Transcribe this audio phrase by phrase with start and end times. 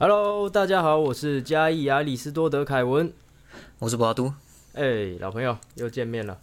[0.00, 3.12] Hello，大家好，我是嘉义亚里斯多德凯文。
[3.80, 4.32] 我是博阿都。
[4.74, 6.38] 哎、老朋友又见面了。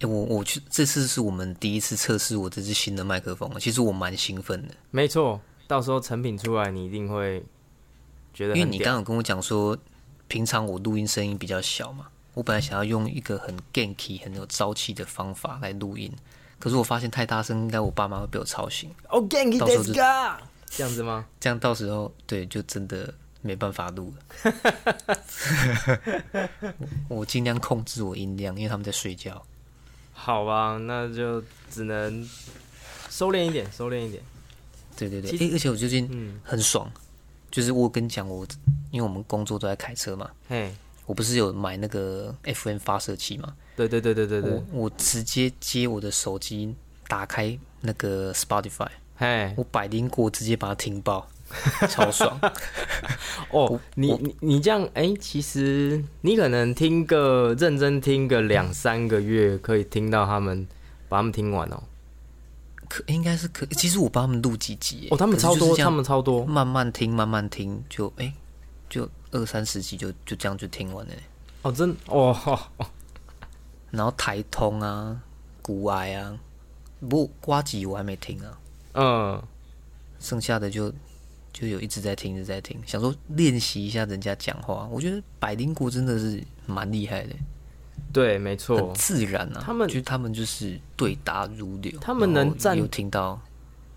[0.00, 7.42] 哎、我我去这次是我们第一次测试我这支新的麦克风，其实我蛮兴奋的，没错，到时候成品出来，你一定会
[8.34, 9.74] 觉得因为你刚刚有跟我讲说，
[10.28, 16.12] 平常我录音声音比较小嘛，我本来想要用一个很 ganky 很有朝气的方法来录音，
[16.58, 20.38] 可是我发现太大声，应该我爸妈会被我吵醒，哦，Genki 到时候 e
[20.68, 21.26] 这样子吗？
[21.40, 23.12] 这样到时候对就真的
[23.42, 24.52] 没办法录了。
[27.08, 29.44] 我 我尽量控制我音量，因为他们在睡觉。
[30.12, 32.28] 好吧，那就只能
[33.10, 34.22] 收敛一点，收敛一点。
[34.96, 36.90] 对对对，其哎、而且我最近嗯，很爽，
[37.50, 38.46] 就是我跟你讲，我
[38.90, 40.74] 因为我们工作都在开车嘛，嘿，
[41.04, 46.74] 我不是有买那个 FM 发射器嘛，对对对对对对我，我直接接我的手机，
[47.08, 48.88] 打开那个 Spotify，
[49.18, 51.26] 嘿，我百灵果直接把它听爆，
[51.88, 52.38] 超爽。
[53.50, 60.66] 哦，你你你这样，哎、其实你可能听个认真听个两三个月，可以听到他们
[61.08, 61.82] 把他们听完哦。
[62.88, 66.44] 可应该是可，其实我帮他们录几集，哦，他们超多，他们超多。
[66.44, 68.32] 慢慢听，慢慢听，就哎、
[68.90, 71.12] 就二三十集就就这样就听完了。
[71.62, 72.60] 哦，真哦
[73.90, 75.18] 然后台通啊、
[75.62, 76.38] 古癌啊，
[77.00, 78.58] 不过瓜子我还没听啊。
[78.96, 79.42] 嗯，
[80.18, 80.92] 剩下的就
[81.52, 84.88] 就有一直在听，一直在听，想说练习一下人家讲话。
[84.90, 87.34] 我觉得百灵果真的是蛮厉害的，
[88.12, 89.62] 对，没错很，自然啊。
[89.64, 93.40] 他们就他们就是对答如流，他们能站有听到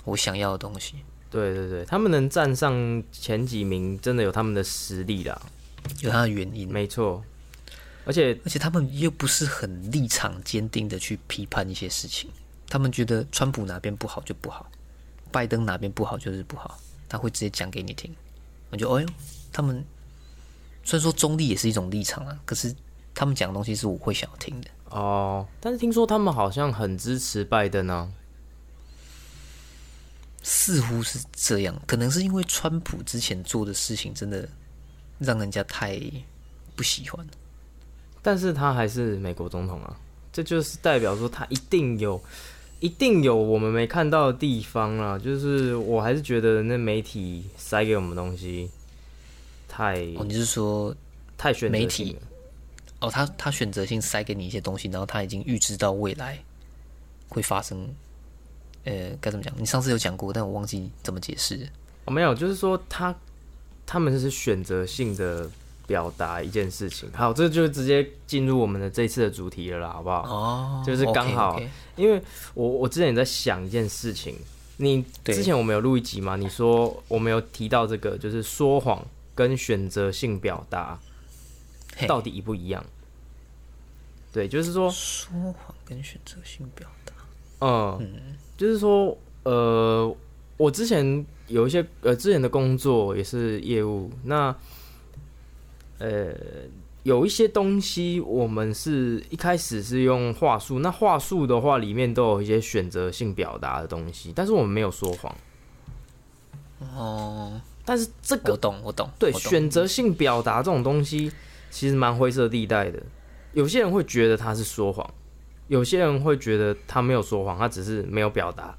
[0.03, 0.95] 我想要的东西，
[1.31, 5.41] 对对对，他们能站上前几名，真的有他们的实力啦，
[6.01, 6.71] 有他的原因。
[6.71, 7.23] 没错。
[8.05, 12.31] 而且而且他们又不是很立场坚定的去批判一些事情，
[12.67, 14.67] 他们觉得川普哪边不好就不好，
[15.31, 18.13] 拜登哪边不好就是不好，他会直接讲给你听。
[18.69, 19.09] 我觉得，哎呦，
[19.51, 19.83] 他们
[20.83, 22.75] 虽然说中立也是一种立场啊，可是
[23.13, 24.69] 他们讲的东西是我会想要听的。
[24.89, 28.11] 哦，但是听说他们好像很支持拜登啊。
[30.41, 34.47] 似乎是这样，可能是因为川普之前做的事情真的
[35.19, 35.99] 让人家太
[36.77, 37.33] 不喜欢了。
[38.21, 39.95] 但是他还是美国总统啊，
[40.31, 42.19] 这就是代表说他一定有，
[42.79, 45.17] 一定有我们没看到的地方啦。
[45.17, 48.69] 就是我还是觉得那媒体塞给我们东西
[49.67, 50.95] 太哦，你是说
[51.37, 52.15] 太选择媒体
[52.99, 56.37] 哦，他他选择性塞给你一些东西，然后他已经预知到未来
[57.29, 57.87] 会发生，
[58.83, 59.53] 呃，该怎么讲？
[59.57, 61.67] 你上次有讲过，但我忘记怎么解释。
[62.05, 63.15] 哦，没有，就是说他
[63.85, 65.49] 他们是选择性的
[65.89, 67.09] 表达一件事情。
[67.13, 70.21] 好，这就直接进入我们的这次的主题了啦，好不好？
[70.21, 71.59] 哦，就是刚好
[71.95, 72.21] 因为
[72.53, 74.35] 我我之前也在想一件事情，
[74.77, 76.35] 你之前我们有录一集嘛？
[76.35, 80.99] 你说我们有提到这个，就是说谎跟选择性表达
[82.07, 82.85] 到底一不一样？
[84.31, 87.13] 对，就是说，说谎跟选择性表达，
[87.65, 90.15] 嗯，就是说，呃，
[90.55, 94.55] 我之前有一些呃之前的工作也是业务，那
[95.99, 96.33] 呃
[97.03, 105.35] 有一些东西我们是一开始是用话术，那话术的话里面都有一些选择性表达的东西，但是我们没有说谎。
[106.95, 111.31] 哦，但是这我个懂，我懂，对选择性表达这种东西，
[111.69, 113.01] 其实蛮灰色地带的。
[113.53, 115.09] 有些人会觉得他是说谎，
[115.67, 118.77] 有些人会觉得他没有说谎，他只是没有表达。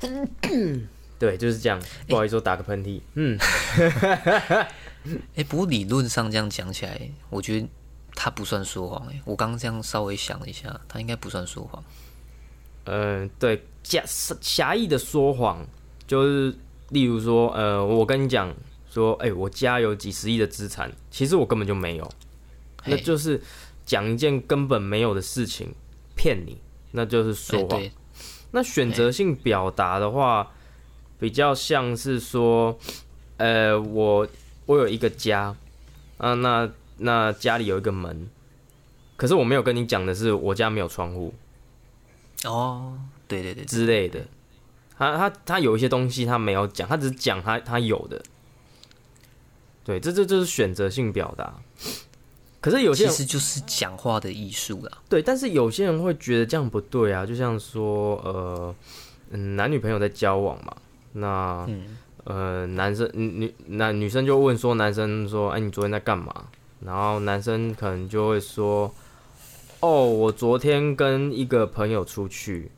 [1.18, 1.80] 对，就是这样。
[2.08, 3.00] 不好意思，我打个喷嚏。
[3.14, 3.38] 嗯，
[5.36, 7.68] 哎、不过理论上这样讲起来，我觉得
[8.14, 9.06] 他不算说谎。
[9.08, 11.82] 哎，我刚刚这样稍微想了一下，他应该不算说谎。
[12.84, 14.02] 嗯，对，狭
[14.40, 15.64] 狭义的说谎，
[16.06, 16.54] 就是
[16.90, 18.52] 例如说，呃，我跟你讲
[18.90, 22.10] 说，哎、我家有几十亿的资产，其实我根本就没有，
[22.84, 23.40] 那就是
[23.86, 25.72] 讲一件根本没有的事情
[26.16, 26.58] 骗你，
[26.90, 27.82] 那就是说谎。
[28.50, 30.52] 那选择性表达的话，
[31.18, 32.76] 比较像是说，
[33.38, 34.28] 呃，我
[34.66, 35.54] 我有一个家，
[36.18, 38.28] 啊，那那家里有一个门，
[39.16, 41.34] 可是我没有跟你讲的是我家没有窗户
[42.44, 44.20] 哦，对对对，之类的。
[44.96, 48.22] 他他他有一些东西他没有讲，他只是讲他他有的。
[49.82, 51.54] 对，这这就是选择性表达。
[52.60, 54.98] 可是有些人其实就是讲话的艺术啦。
[55.08, 58.72] 对，但是有些人会觉得这样不对啊，就像说，呃，
[59.30, 60.76] 嗯，男女朋友在交往嘛，
[61.14, 66.46] 那、嗯呃，男生女女男女生就问说，男生说，哎，你昨天在干嘛？
[66.80, 68.92] 然后男生可能就会说，
[69.80, 72.70] 哦，我昨天跟一个朋友出去。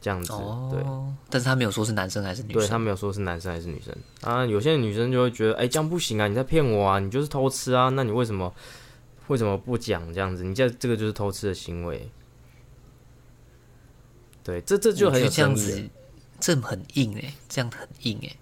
[0.00, 0.32] 这样子。
[0.68, 2.60] 对，哦，但是他没有说是男生还是女生。
[2.60, 4.44] 对他没有说是男生还是女生啊。
[4.44, 8.52] 有些女生就会觉得，哎、这样不行啊，你在骗我啊，你就是偷吃啊，那你为什么
[9.28, 10.42] 为什么不讲这样子？
[10.42, 12.10] 你这这个就是偷吃的行为。
[14.42, 15.88] 对，这这就很有这样子，
[16.40, 18.36] 这很硬哎、这样很硬哎、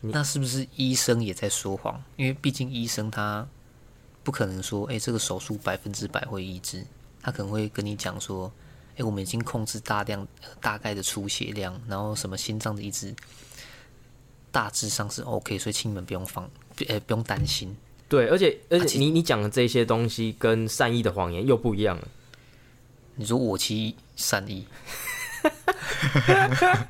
[0.00, 2.02] 那是不是医生也在说谎？
[2.16, 3.46] 因为毕竟医生他
[4.22, 6.84] 不可能说，哎、这个手术百分之百会医治，
[7.22, 8.52] 他可能会跟你讲说，
[8.96, 13.14] 哎、我们已经控制大量、呃大概的出血量，然后什么心脏的一直
[14.50, 16.48] 大致上是 OK，所以亲们不用放，
[16.88, 17.76] 呃，不用担心。
[18.08, 22.08] 对，而且而且你你讲的这些东西跟善意的谎言又不一样了。
[23.16, 24.64] 你说我其善意，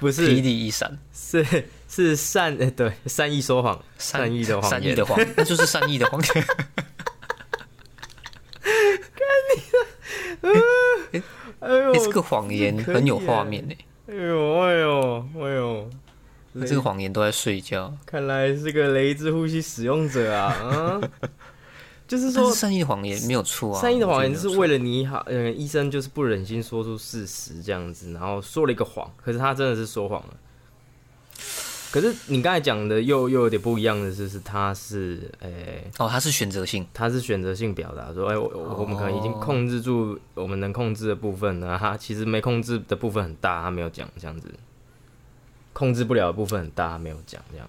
[0.00, 1.44] 不是霹雳一闪，是
[1.88, 6.44] 是善呃对善意说谎，善意的谎言善意的谎， 那就是善意的谎言。
[11.60, 13.74] 哎呦哎、这个谎言很有耶画面呢。
[14.08, 15.90] 哎呦哎呦哎呦，
[16.66, 21.00] 这个谎言都在睡觉，看来是个雷之呼吸使用者啊啊！
[22.08, 23.80] 就是说，善意的谎言没有错啊。
[23.80, 30.34] 善意的谎言就是为了了你好，呃，医生就是不忍心说出事实这样子，然后说了一个谎，可是他真的是说谎了。
[31.90, 44.48] 可是你刚才讲的又又有点不一样的是，是他是诶、哦，他是选择性，他是选择性表达，说，哎、我我我们可能已经控制住我们能控制的部分呢，他其实没控制的部分很大，他没有讲这样子，
[45.72, 47.66] 控制不了的部分很大，他没有讲这样。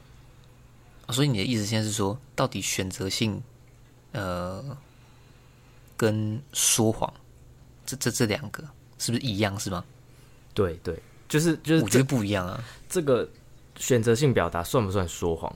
[1.07, 3.41] 哦所以你的意思现在是说，到底选择性，
[4.11, 4.77] 呃，
[5.95, 7.13] 跟说谎，
[7.85, 8.63] 这这这两个
[8.97, 9.83] 是不是一样是吗？
[10.53, 12.63] 对对，就是就是我觉得不一样啊。
[12.89, 13.29] 这个
[13.77, 15.53] 选择性表达算不算说谎？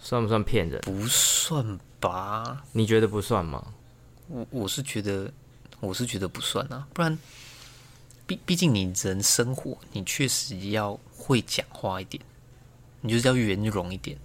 [0.00, 0.80] 算不算骗人？
[0.82, 3.72] 不算吧，你觉得不算吗？
[4.28, 5.32] 我我是觉得，
[5.80, 7.18] 我是觉得不算啊，不然，
[8.26, 12.22] 毕毕竟你人生活，你确实要会讲话一点，
[13.00, 14.18] 你就是要圆融一点。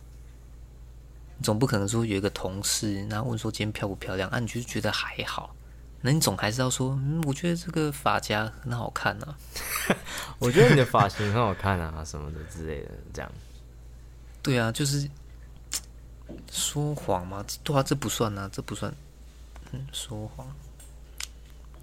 [1.39, 5.55] 你总不可能说有一个同事，然后问说今天漂不漂亮啊，你就是觉得还好，
[6.01, 9.37] 那你总还是要说，嗯，我觉得这个发夹很好看啊。
[10.37, 13.31] 我觉得你的发型很好看啊，什么的之类的，这样。
[14.43, 15.09] 对啊，就是
[16.51, 18.93] 说谎嘛，对啊，这不算啊，这不算，
[19.71, 20.45] 嗯，说谎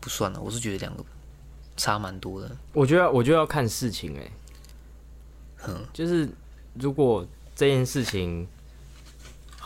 [0.00, 1.02] 不算啊，我是觉得两个
[1.78, 2.54] 差蛮多的。
[2.74, 4.32] 我觉得，我觉得要看事情、欸，
[5.66, 6.28] 嗯，就是
[6.74, 8.46] 如果这件事情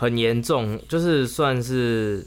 [0.00, 2.26] 很严重，就是算是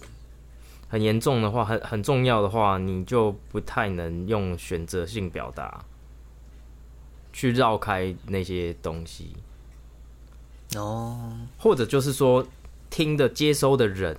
[0.88, 5.84] 很严重的话，很很重要的话，你就不太能用选择性表达
[7.32, 9.36] 去绕开那些东西，
[10.76, 12.46] 哦，或者就是说
[12.92, 14.16] 听的接收的人。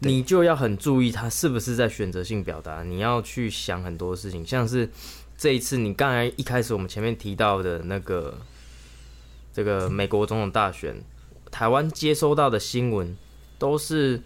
[0.00, 4.90] 你就要很注意他是不是在选择性表达，你要去想很多事情，像是
[5.38, 8.36] 这一次你刚才一开始我们前面提到的那个
[9.52, 10.96] 这个美国总统大选，
[11.52, 13.16] 台湾接收到的新闻
[13.58, 14.20] 都是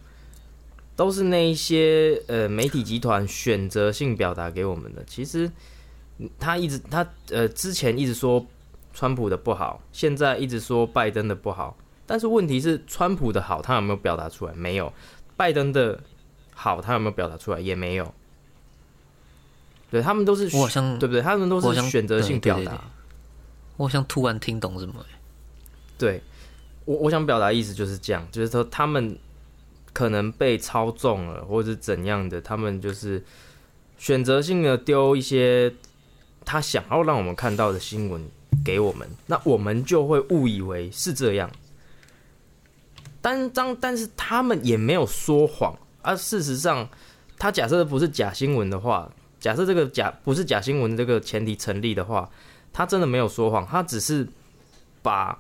[0.95, 5.05] 都是那一些呃媒体集团选择性表达给我们的。
[5.05, 5.51] 其实
[6.17, 8.47] 嗯他一直他呃之前一直说
[8.95, 11.77] 川普的不好，现在一直说拜登的不好，
[12.07, 14.55] 但是问题是川普的好他有没有表达出来？
[14.55, 14.91] 没有。
[15.37, 16.01] 拜登的
[16.55, 17.61] 好他有没有表达出来？
[17.61, 18.15] 也没有。
[19.91, 21.21] 对他们都是我好像对不对？
[21.21, 22.83] 他们都是选择性表达。
[23.77, 25.07] 我好像突然听懂什么、欸，
[25.99, 26.23] 对
[26.87, 29.19] 我我想表达意思就是这样，就是说他们
[29.93, 33.23] 可能被操纵了，或者是怎样的，他们就是
[33.99, 35.71] 选择性的丢一些
[36.45, 38.23] 他想要让我们看到的新闻
[38.65, 41.51] 给我们，那我们就会误以为是这样。
[43.21, 46.89] 但当但是他们也没有说谎啊，事实上，
[47.37, 52.31] 他假设不是假新闻的话，假设这个假不是假新闻这个前提成立的话，
[52.73, 54.29] 他真的没有说谎，他只是
[55.03, 55.37] 把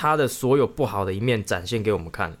[0.00, 2.32] 他的所有不好的一面展现给我们看，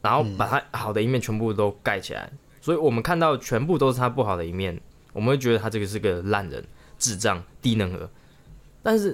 [0.00, 2.30] 然后把他好的一面全部都盖起来，
[2.60, 4.80] 所以我们看到全部都是他不好的一面，
[5.12, 6.64] 我们会觉得他这个是个烂人、
[6.96, 8.08] 智障、低能儿。
[8.84, 9.12] 但是，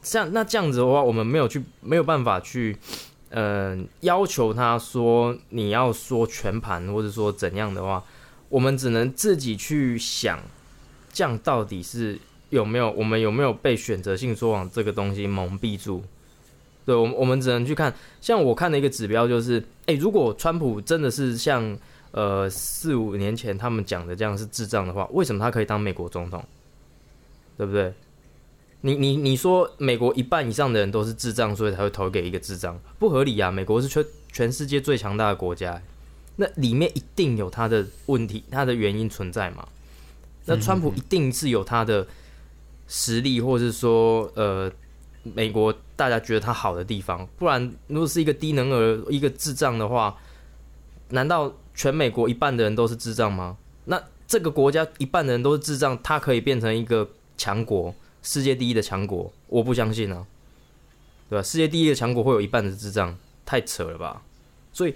[0.00, 2.74] 像那这样子的话，我们没有去没有办法去，
[3.28, 8.02] 呃，要求他说你要说全盘，或者说怎样的话，
[8.48, 10.40] 我们只能自己去想，
[11.12, 12.18] 这样到底是
[12.48, 16.02] 有没有我们有没有被选择性说谎这个东西蒙蔽住？
[16.90, 21.78] 对，我们我们只能去看，像我看的一个指标就是，诶，如果川普真的是像
[22.10, 26.44] 呃四五年前他们讲的这样是智障的话，为什么他可以当美国总统？
[27.56, 27.94] 对不对？
[28.80, 33.52] 你你你说美国一半以上的人都是智障，所以才会投给一个智障，不合理啊！
[33.52, 35.80] 美国是全全世界最强大的国家，
[36.34, 39.68] 那里面一定有他的问题，他的原因存在嘛？
[40.46, 42.04] 那川普一定是有他的
[42.88, 44.72] 实力，或者是说呃，
[45.22, 47.28] 美国大家觉得他好的地方。
[47.36, 50.16] 不然，如果是一个低能儿、一个智障的话，
[51.10, 53.58] 难道全美国一半的人都是智障吗？
[53.84, 59.30] 那这个国家一半的人都是智障，他可以变成一个强国，世界第一的强国？
[59.48, 60.26] 我不相信啊，
[61.28, 61.42] 对吧？
[61.42, 63.14] 世界第一的强国会有一半的智障，
[63.44, 64.22] 太扯了吧？
[64.72, 64.94] 所以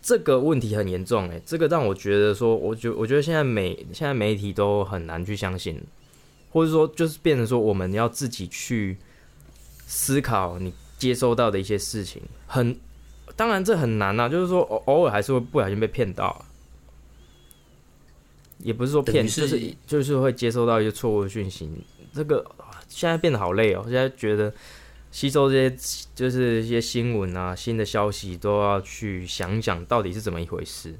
[0.00, 5.82] 这个问题很严重诶，这个让我觉得说，我觉我觉得现在媒现在媒体都很难去相信，
[6.52, 8.96] 或者说就是变成说我们要自己去
[9.92, 12.78] 思考你接收到的一些事情，很
[13.34, 16.46] 当然这很难啊，就是说偶偶尔还是会不小心被骗到啊。
[18.58, 21.68] 也不是说骗，就是就是会接收到一些错误的讯息。
[22.12, 22.44] 这个
[22.88, 24.52] 现在变得好累哦，现在觉得
[25.10, 25.76] 吸收这些
[26.14, 30.94] 就是一些新闻啊、新的消息，都要去想想到底是怎么一回事。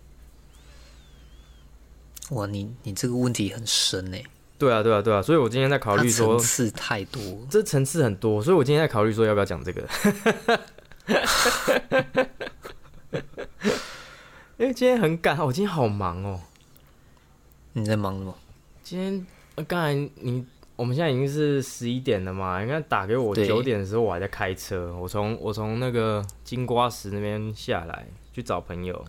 [2.31, 4.25] 哇，你你这个问题很深诶。
[4.61, 9.89] 对啊，对啊，对啊，所以我今天在考虑说层次太多，这层次很多，所以我今天在考虑说要不要讲这个。
[14.59, 16.39] 因 为今天很赶，我今天好忙哦。
[17.73, 18.37] 你在忙什么？
[18.83, 19.27] 今天
[19.67, 20.45] 刚才你
[20.77, 22.61] 我们现在已经是十一点了嘛？
[22.61, 24.95] 应该打给我九点的时候，我还在开车。
[24.95, 29.03] 我从我从那个金瓜石那边下来去找朋友。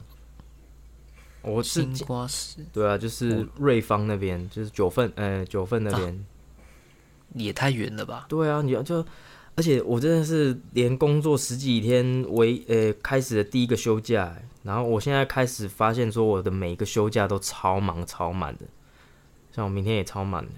[1.44, 6.26] 我是金瓜石，对啊，就是瑞芳那边，就是九份，呃，九份那边
[7.34, 8.26] 也太远了吧？
[8.30, 9.04] 对啊，你要就，
[9.56, 14.36] 而且我真的是连工作十几天为呃开始的第一个休假。
[14.64, 18.66] 然后我现在开始发现，说我的每一个休假都超忙超满的，
[19.52, 20.52] 像我明天也超满的。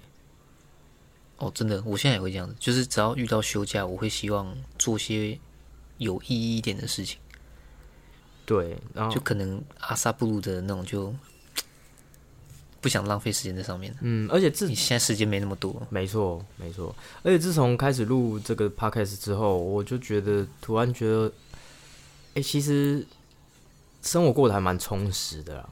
[1.38, 5.38] 哦，真的，我现在也会这样子，就是只要遇到休假，我会希望做些
[5.96, 7.18] 有意义一点的事情。
[8.44, 11.14] 对，然后就可能阿萨布鲁的那种，就
[12.80, 13.94] 不想浪费时间在上面。
[14.00, 15.86] 嗯，而且自己现在时间没那么多。
[15.90, 16.94] 没错，没错。
[17.22, 21.32] 而且自从开始录这个 podcast 之后，我就觉得突然觉得，
[22.34, 23.06] 哎，其实。
[24.06, 25.68] 生活过得还蛮充实的啦，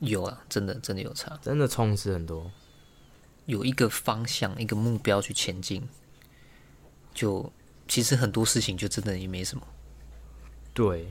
[0.00, 2.50] 有啊，真的真的有差，真的充实很多，
[3.46, 5.82] 有一个方向，一个目标去前进，
[7.14, 7.50] 就
[7.88, 9.66] 其实很多事情就真的也没什么。
[10.74, 11.10] 对，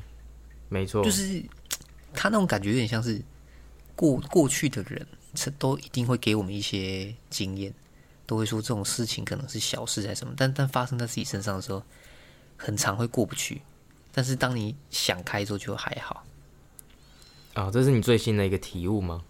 [0.73, 1.43] 没错，就是
[2.13, 3.21] 他那种感觉有点像是
[3.95, 5.05] 过过去的人，
[5.59, 7.71] 都一定会给我们一些经验，
[8.25, 11.83] 都会说这种事情可能是小事还是什么，但但发生在自己身上的时候，
[12.57, 13.61] 很常会过不去。
[14.11, 16.25] 但是当你想开之后，就还好。
[17.53, 19.23] 啊，这是你最新的一个体悟吗？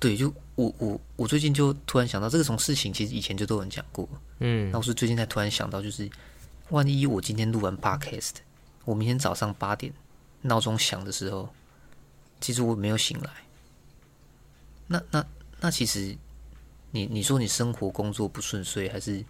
[0.00, 4.08] 对，就我我我最近就突然想到，这个种事情其实以前就都有人讲过，
[4.40, 6.10] 嗯，那我是最近才突然想到，就是
[6.70, 8.32] 万一我今天录完 podcast，
[8.84, 9.92] 我明天早上八点
[10.46, 11.48] 闹钟响的时候，
[12.40, 13.30] 其实我没有醒来，
[14.86, 15.26] 那那
[15.60, 16.16] 那其实
[16.90, 19.24] 你你说你生活工作不顺遂，还是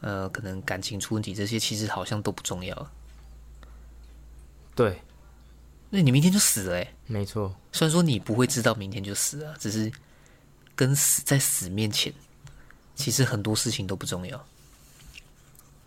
[0.00, 2.90] 呃可能感情出问题，这些其实好像都不重要，
[4.74, 5.00] 对。
[5.90, 7.56] 那你明天就死了哎，没错。
[7.72, 9.90] 虽然说你不会知道明天就死了，只是
[10.76, 12.12] 跟死在死面前，
[12.94, 14.46] 其实很多事情都不重要。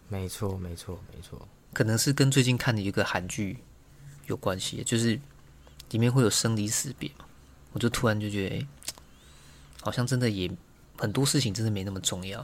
[0.10, 1.48] 没错，没错，没错。
[1.72, 3.60] 可能是跟最近看的一个韩剧
[4.32, 5.20] 有关系，就是
[5.92, 7.26] 里面会有生离死别嘛。
[7.74, 8.68] 我就突然就觉得，哎，
[9.82, 10.50] 好像真的也
[10.98, 12.42] 很多事情真的没那么重要。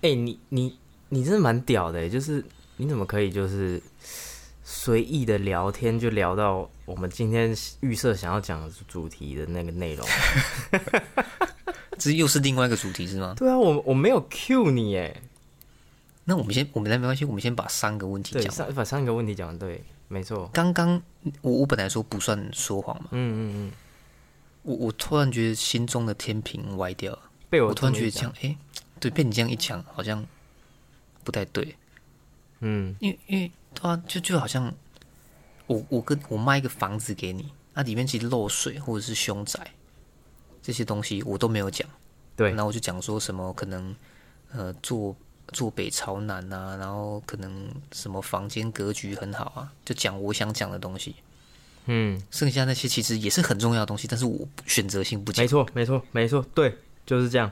[0.00, 0.78] 哎，你你
[1.10, 2.42] 你真的蛮屌的，就是
[2.78, 3.82] 你怎么可以就是。
[4.64, 10.06] 随意的聊天就聊到我们今天预设想要讲的主题的那个内容，
[11.98, 13.34] 这又是另外一个主题是吗？
[13.36, 15.20] 对啊，我我没有 Q 你哎，
[16.24, 19.82] 那我们先我们来没关系，我们先把三个问题讲，三把三个问题讲完，对，
[20.12, 20.48] 没错。
[20.52, 21.02] 刚刚
[21.40, 23.72] 我我本来说不算说谎嘛，嗯嗯嗯，
[24.62, 28.56] 我我突然觉得心中的天平歪掉，被我突然觉得这样，哎，
[29.00, 30.24] 对，被你这样一讲，好像
[31.24, 31.76] 不太对，
[32.60, 33.50] 嗯，因为因为。
[33.74, 34.70] 对啊，就就好像
[35.66, 39.58] 我我跟我卖一个房子给你，那里面其实漏水或者是凶宅
[40.60, 41.88] 这些东西我都没有讲。
[42.36, 43.96] 对，那我就讲说什么可能
[44.52, 45.16] 呃坐
[45.52, 51.14] 坐北朝南啊，然后可能什么房间格局很好啊，就讲我想讲的东西。
[51.86, 55.42] 嗯，剩下那些其实也是很重要的东西，但是我选择性不讲。
[55.42, 57.50] 没错，没错，没错，对，就是这样。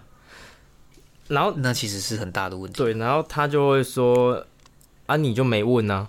[1.29, 2.79] 然后那其实是很大的问题。
[2.79, 4.47] 对，然后他就会说。
[5.07, 6.09] 啊，你就没问 呢？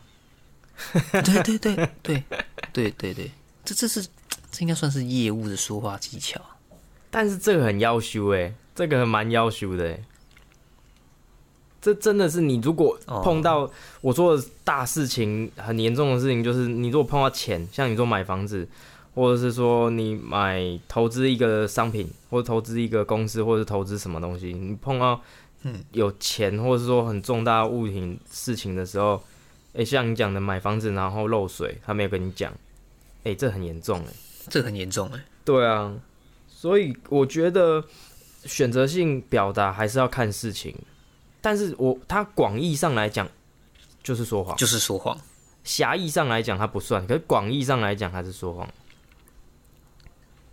[0.93, 2.23] 对对对对
[2.71, 3.31] 对对对，
[3.65, 4.03] 这这是
[4.51, 6.39] 这应该算是业务的说话技巧，
[7.09, 9.99] 但是这个很要修哎，这个蛮要修的哎，
[11.81, 13.69] 这真的是你如果碰到
[14.01, 18.67] 我做的大事情很严重的事情，就是你如果碰到钱，像你说买房子，
[19.15, 25.19] 或者是说你买投资一个商品，或者投资一个公司，或者投资什么东西，你碰到
[25.63, 29.21] 嗯有钱，或者是说很重大物品事情的时候，
[29.73, 32.53] 诶、像你讲的买房子然后漏水，他没有跟你讲，
[33.23, 34.13] 诶、这很严重诶。
[34.49, 35.25] 这很严重哎。
[35.43, 35.93] 对啊，
[36.47, 37.83] 所以我觉得
[38.45, 40.75] 选择性表达还是要看事情，
[41.41, 43.27] 但是我它广义上来讲
[44.01, 45.19] 就是说谎，就是说谎。
[45.63, 48.67] 狭义上来讲它不算，可是广义上来讲还是说谎。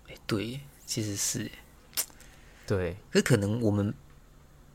[0.09, 1.51] 哎，对，其实是，
[2.67, 3.95] 对，可是可能我们，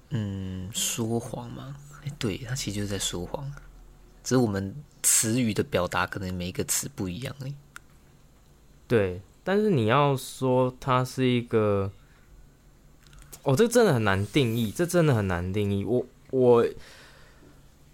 [0.09, 3.51] 嗯，说谎嘛，哎，对，他其实就是在说谎，
[4.23, 7.53] 只是我们词语的表达可能每一个词不一样而已。
[8.87, 11.91] 对，但是你要说它是一个，
[13.43, 15.83] 哦，这真的很难定义，这真的很难定义。
[15.83, 16.65] 我我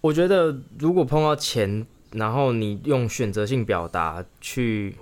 [0.02, 4.96] 我觉得，如果碰到钱，然后你用选择性表达去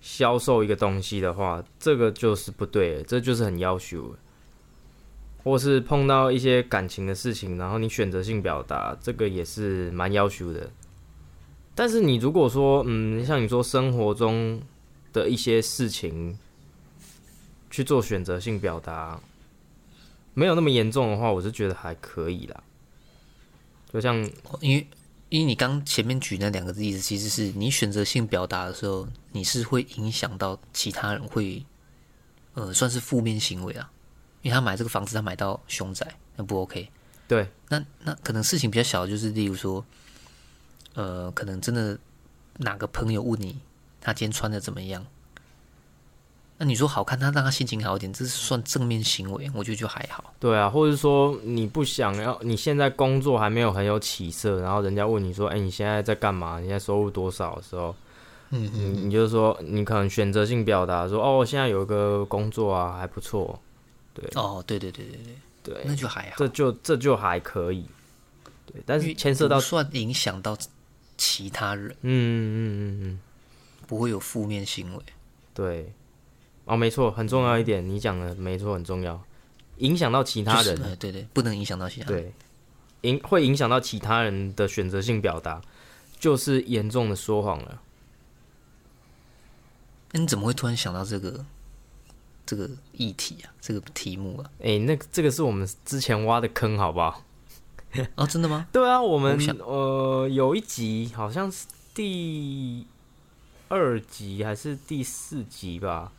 [0.00, 4.14] 销售一个东西的话，这个就是不对，这就是很要求。
[5.42, 10.70] 或是碰到一些感情的事情，然后你选择性表达，这个也是蛮要求的。
[11.74, 14.60] 但是你如果说，嗯，像你说生活中
[15.14, 16.38] 的一些事情
[17.70, 19.18] 去做选择性表达，
[20.34, 22.62] 没有那么严重的话，我是觉得还可以啦。
[23.92, 24.86] 就像哦因为
[25.28, 31.64] 因为你刚前面举那两个例子，其实是你选择性表达的时候，你是会影响到其他人会，
[32.54, 33.90] 呃，算是负面行为啊。
[34.42, 36.88] 因为他买这个房子，他买到凶宅，那不 OK。
[37.28, 39.84] 对那那可能事情比较小，就是例如说，
[40.94, 41.96] 呃，可能真的
[42.56, 43.60] 哪个朋友问你
[44.00, 45.06] 他今天穿的怎么样，
[46.62, 50.34] 那你说好看，他让他心情好一点，这是算正面行为，我觉得就还好。
[50.38, 56.60] 对啊，或者说你不想要，你现在工作还没有很有起色，然后人家问你说：“哎、你现在在干嘛？
[56.60, 57.96] 你现在收入多少？”的时候，
[58.50, 63.58] 嗯你你就说，你可能选择性表达说：“哦，我现在有一个工作啊，还不错。
[64.12, 65.34] 对哦，对对对对对，”
[65.74, 67.86] 对，那就还好，这就这就还可以。
[68.66, 70.54] 对，但是牵涉到不，算影响到
[71.16, 73.20] 其他人，嗯嗯嗯嗯，
[73.86, 75.02] 不会有负面行为。
[75.54, 75.90] 对，
[76.64, 79.20] 哦，没错，很重要一点，你讲的没错，很重要，
[79.78, 82.22] 影响到其他人，就是呃对对，不能影响到其他人。
[82.22, 85.60] 对，影会影响到其他人的选择性表达，
[86.18, 87.82] 就是严重的说谎了。
[90.12, 91.44] 那你怎么会突然想到这个
[92.44, 93.52] 这个议题啊？
[93.60, 94.50] 这个题目啊？
[94.60, 97.24] 哎、那这个是我们之前挖的坑，好不好？
[98.14, 98.68] 哦，真的吗？
[98.70, 102.86] 对啊，我们我呃有一集好像是第
[103.68, 106.12] 二集还是第四集吧，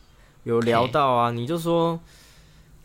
[0.44, 2.00] 有聊到啊，你就说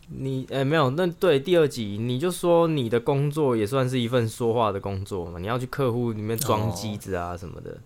[0.08, 7.78] 你哎、没有，那对第二集你就说你的工作也算是一份说话的工作嘛，你要去客户里面装哦机子啊什么的。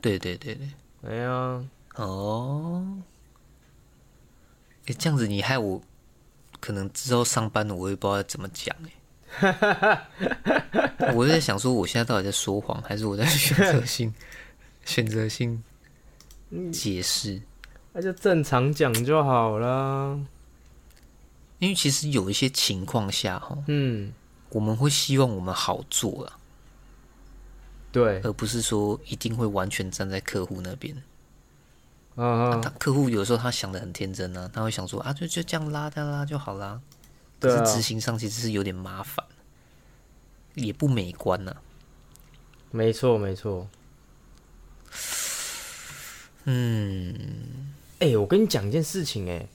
[0.00, 0.68] 对对对对，
[1.08, 1.64] 哎呀，
[1.96, 2.86] 哦，
[4.86, 5.80] 哎，这样子你害我，
[6.60, 8.90] 可能之后上班我也不知道怎么讲哎。
[11.14, 14.14] 我在想说，我现在到底在说谎，还是我在选择性
[14.84, 15.64] 选择性
[16.72, 17.42] 解释？
[17.94, 20.18] 那就正常讲就好啦。
[21.60, 24.12] 因为其实有一些情况下，哈，嗯，
[24.50, 26.38] 我们会希望我们好做啊，
[27.90, 30.94] 对，而不是说一定会完全站在客户那边。
[32.16, 36.80] 啊、他客户有时候他想的很天真啊，他会想说啊，就就这样拉他拉就好啦。
[37.40, 39.24] 可是执行上其实是有点麻烦，
[40.54, 41.56] 也不美观呐、
[42.70, 43.68] 没错没错。
[46.44, 49.46] 嗯，哎、我跟你讲一件事情、哎。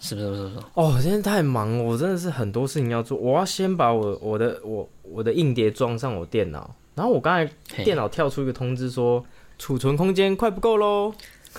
[0.00, 0.26] 是不是？
[0.28, 0.64] 是不是？
[0.74, 3.18] 哦，今天太忙了，我真的是很多事情要做。
[3.18, 9.26] 我要先把我我的我我的硬碟装上我电脑，然后我刚才电脑跳出一个通知说
[9.58, 11.12] 储存空间快不够喽。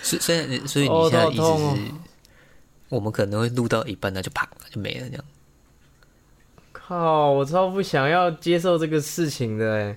[0.00, 1.92] 所以所以所以哦你现在意思是，
[2.88, 5.24] 我们可能会录到一半，那就啪就没了这样。
[6.72, 9.94] 靠，我超不想要接受这个事情的哎。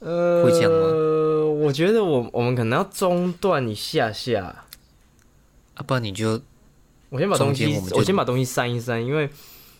[0.00, 0.78] 呃，会这样吗
[1.62, 4.64] 我觉得我我们可能要中断一下下。
[5.74, 6.40] 啊，不然你就
[7.08, 9.28] 我先把东西中间我们，就我先把东西删一删，因为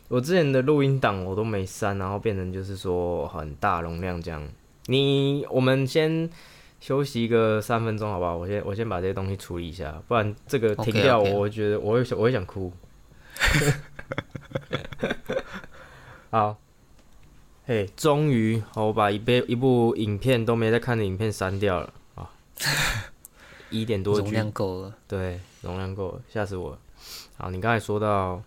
[0.09, 4.47] 我之前的录音档我都没删，然后变成就是说很大容量这样。
[4.87, 6.29] 你我们先
[6.81, 8.37] 休息一个三分钟，好不好？
[8.37, 12.73] 我先我先把这些东西处理一下，不然这个停掉 OK，OK 我觉得我会想我会想哭。
[16.31, 16.57] 好，
[17.65, 22.29] 嘿，终于我把一部一部影片都没在看的影片删掉了啊，
[23.71, 24.97] 一点多容量够了。
[25.07, 26.79] 对，容量够了，吓死我了。
[27.37, 28.43] 好，你刚才说到，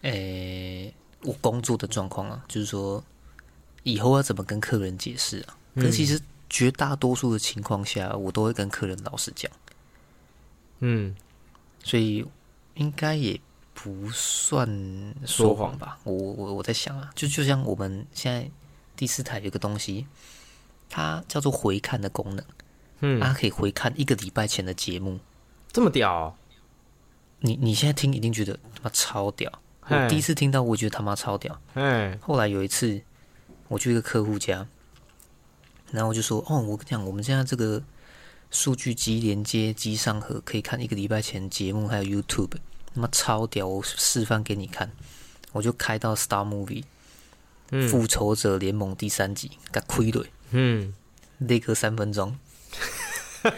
[0.00, 3.04] 诶、我工作的状况啊，就是说，
[3.82, 5.56] 以后要怎么跟客人解释啊？
[5.74, 9.52] 可是其实绝大多数的情况下，我都会跟客人老实讲，
[10.80, 11.14] 嗯，
[11.84, 12.24] 所以
[12.76, 13.38] 应该也
[13.86, 15.96] 不算说谎吧。
[16.02, 18.50] 我我我在想啊，就就像我们现在
[18.96, 20.08] 第四台有个东西，
[20.90, 22.44] 它叫做回看的功能，
[22.98, 25.20] 嗯它可以回看一个礼拜前的节目。
[25.70, 26.34] 这么屌哦、
[27.38, 29.52] 你你现在听一定觉得他妈超屌，
[29.86, 31.56] 我第一次听到我也觉得他妈超屌。
[31.74, 33.00] 哎，后来有一次，
[33.68, 34.66] 我去一个客户家，
[35.92, 37.80] 然后我就说：“哦，我跟你讲，我们现在这个
[38.50, 42.56] 数据机连接机上盒可以看一个礼拜前节目，还有 YouTube，
[42.96, 43.68] 他妈超屌！
[43.68, 44.90] 我示范给你看。”
[45.52, 46.82] 我就开到 Star Movie
[47.70, 50.92] 《嗯复仇者联盟》第三集，给它亏了，嗯，
[51.38, 52.36] 那个三分钟。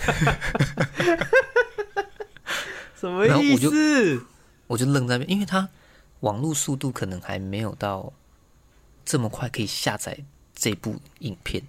[3.01, 4.25] 什么意然后我就思？
[4.69, 5.69] 我就愣在那边，因为它
[6.21, 8.13] 网络速度可能还没有到
[9.05, 10.17] 这么快可以下载
[10.55, 11.63] 这部影片。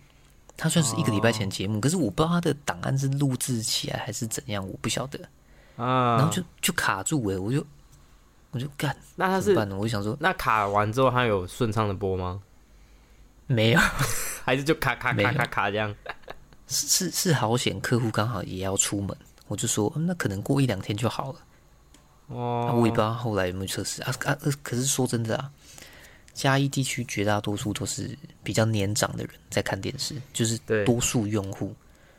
[0.55, 5.19] 它算是一个礼拜前节目，可是我不知道它的档案是录制起来还是怎样，我不晓得。
[5.79, 7.65] 啊，然后就就卡住哎、我就
[8.51, 9.77] 我就干那他是怎么办呢？
[9.77, 12.41] 我就想说那卡完之后，他有顺畅的播吗？
[13.47, 13.79] 没有，
[14.43, 15.95] 还是就卡卡没卡卡卡这样？
[16.67, 19.15] 是是是好险，客户刚好也要出门，
[19.47, 21.39] 我就说嗯那可能过一两天就好了。
[22.27, 24.37] 啊，哦，我也不知道后来有没有测试啊啊！
[24.41, 25.49] 呃可是说真的啊，
[26.33, 31.73] 嘉义地区绝大多数都是比较年长的人在看电视，就是多数用户，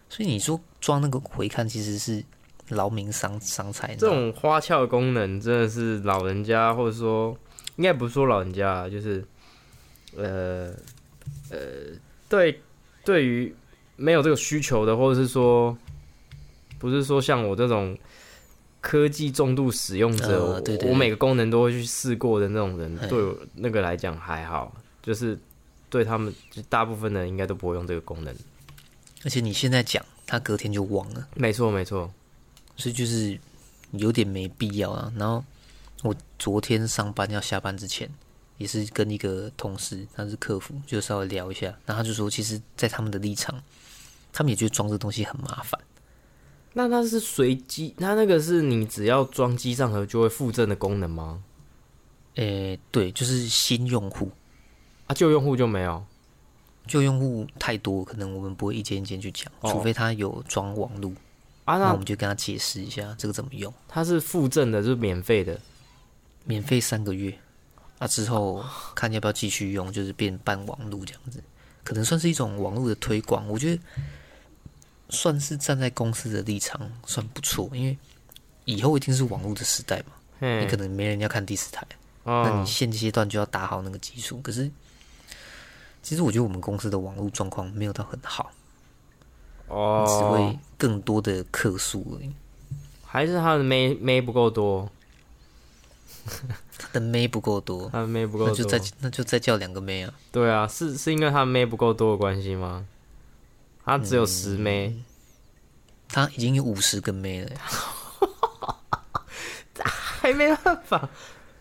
[0.09, 2.25] 所以你说装那个回看其实是
[2.71, 3.95] 劳民伤伤财。
[3.97, 7.37] 这种花俏功能真的是老人家，或者说
[7.77, 9.25] 应该不是说老人家啊，就是
[10.17, 10.73] 呃
[11.51, 11.59] 呃，
[12.29, 12.61] 对，
[13.05, 13.55] 对于
[13.97, 15.77] 没有这个需求的，或者是说
[16.79, 17.97] 不是说像我这种
[18.81, 25.39] 科技重度使用者，我每个功能都会去试过的那种人，哎对我那个来讲还好，就是
[25.91, 28.35] 对他们就大部分人应该都不会用这个功能。
[29.23, 32.11] 而且你现在讲，他隔天就忘了，没错，没错，
[32.77, 33.39] 所以就是
[33.93, 35.13] 有点没必要啊。
[35.17, 35.45] 然后
[36.03, 38.09] 我昨天上班要下班之前，
[38.59, 43.63] 也是跟一个同事，他是客服，就稍微聊一下，然后他就说，其实，在他们的立场，
[44.33, 45.81] 他们也觉得装这东西很麻烦。
[46.73, 51.43] 那它是随机，它那个是你只要装机上盒就会附赠的功能吗？
[52.37, 54.31] 诶、对，就是新用户，
[55.09, 56.05] 啊，旧用户就没有。
[56.87, 61.13] 旧用户太多，可能我们不会一间一间去讲，哦除非他有装网路，
[61.65, 65.59] 啊，那那我们就跟他解释一下这个怎么用，它是附赠的，就是免费的。
[66.47, 67.39] 免费三个月，
[67.99, 71.41] 啊之后看要不要继续用，就是变办网路这样子，
[71.85, 73.83] 可能算是一种网络的推广，我觉得
[75.11, 77.97] 算是站在公司的立场算不错，因为
[78.65, 80.65] 以后一定是网络的时代嘛，嘿。
[80.65, 81.87] 你可能没人要看第四台，
[82.25, 84.41] 那哦你，现阶段就要打好那个基础。
[84.43, 84.69] 可是，
[86.03, 88.51] 其实我觉得我们公司的网络状况没有到很好，
[89.69, 92.31] 只哦会，更多的客数而已。
[93.05, 94.89] 还是他的妹妹不够多，
[96.79, 98.49] 他的妹不够多，他的妹不够多。
[98.49, 100.15] 那就再那就再叫两个妹啊。
[100.33, 102.87] 对啊，是是因为他的妹不够多的关系吗？
[103.85, 105.03] 他只有十妹，
[106.09, 107.51] 他已经有五十个妹了，
[109.83, 111.09] 还没办法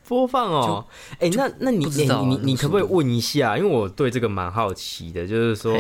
[0.08, 0.86] 播放哦。
[1.20, 3.58] 哎、那那你你你你可不可以问一下？
[3.58, 5.76] 因为我对这个蛮好奇的，就是说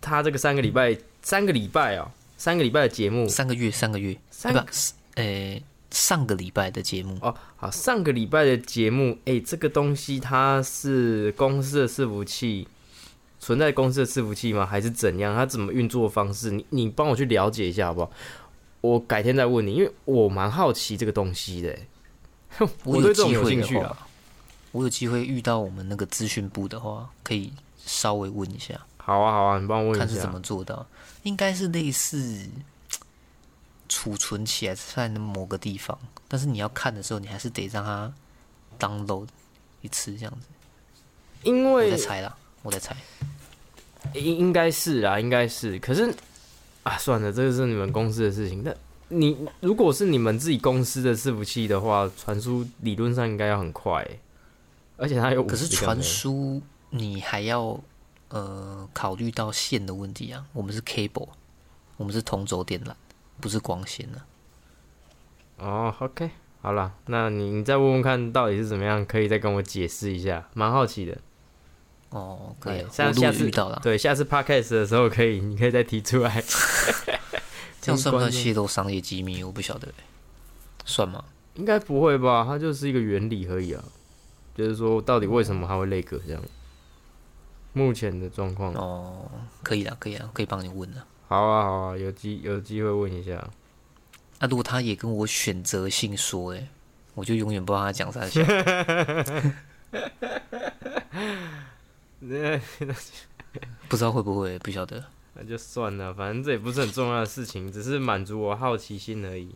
[0.00, 2.10] 他这个三个礼拜，三个礼拜哦，
[2.40, 12.66] 三个礼拜的节目三个月，三个月，三啊不，是呃，上个礼拜的节目，哦，好，上个礼拜的节目，哎、这个东西它是公司的伺服器
[13.38, 14.64] 存在公司的伺服器吗？
[14.64, 15.36] 还是怎样？
[15.36, 16.50] 它怎么运作方式？
[16.50, 18.10] 你你帮我去了解一下好不好？
[18.80, 21.88] 我改天再问你，因为我蛮好奇这个东西的、欸
[22.84, 24.08] 我有对这种机会的有兴趣啊。
[24.72, 27.52] 我有机会遇到我们那个资讯部的话，可以
[27.84, 30.38] 稍微问一下，好啊，好啊，你帮我问一下看是怎么。
[30.40, 30.86] 做到。
[31.22, 32.48] 应该是类似
[33.88, 38.12] 储存起来在某个地方，但是你要看的时候，你还是得让它
[38.78, 39.26] download
[39.82, 40.46] 一次这样子。
[41.42, 42.94] 因为我在猜啦，我在猜。
[44.14, 45.78] 应应该是啊，应该是。
[45.78, 46.12] 可是
[46.82, 48.62] 啊，算了，这个是你们公司的事情。
[48.62, 48.74] 那
[49.08, 54.20] 你如果是你们自己公司的伺服器的话，传输理论上应该要很快欸、
[54.96, 57.78] 而且它有可是传输你还要
[58.30, 60.44] 呃考虑到线的问题啊。
[60.52, 61.28] 我们是 cable，
[61.96, 62.92] 我们是同轴电缆，
[63.40, 64.26] 不是光纤啊。
[65.58, 66.30] 哦，OK，
[66.62, 71.18] 好了，那你你再问问看到底是怎么样，可以再跟我解释一下，蛮好奇的。
[72.08, 76.42] 哦，可以下下次遇到了，对，下次 podcast 的时候可以，你可以再提出来。
[77.80, 79.44] 这样算不算泄露商业机密？
[79.44, 79.94] 我不晓得欸，
[80.84, 81.24] 算吗？
[81.54, 82.44] 应该不会吧？
[82.44, 83.84] 它就是一个原理而已啊，
[84.54, 86.42] 就是说到底为什么它会那个这样？
[87.72, 88.72] 目前的状况。
[88.74, 89.30] 哦，
[89.62, 91.06] 可以啦，可以啦，可以帮你问了。
[91.28, 93.48] 好啊，好啊，有机有机会问一下。
[94.40, 96.68] 那、如果他也跟我选择性说、欸，
[97.14, 98.42] 我就永远不知道他讲啥去。
[102.20, 102.58] 那
[103.88, 105.04] 不知道会不会，不晓得。
[105.34, 109.54] 那就算了，反正这也不是很重要的事情，只是满足我好奇心而已。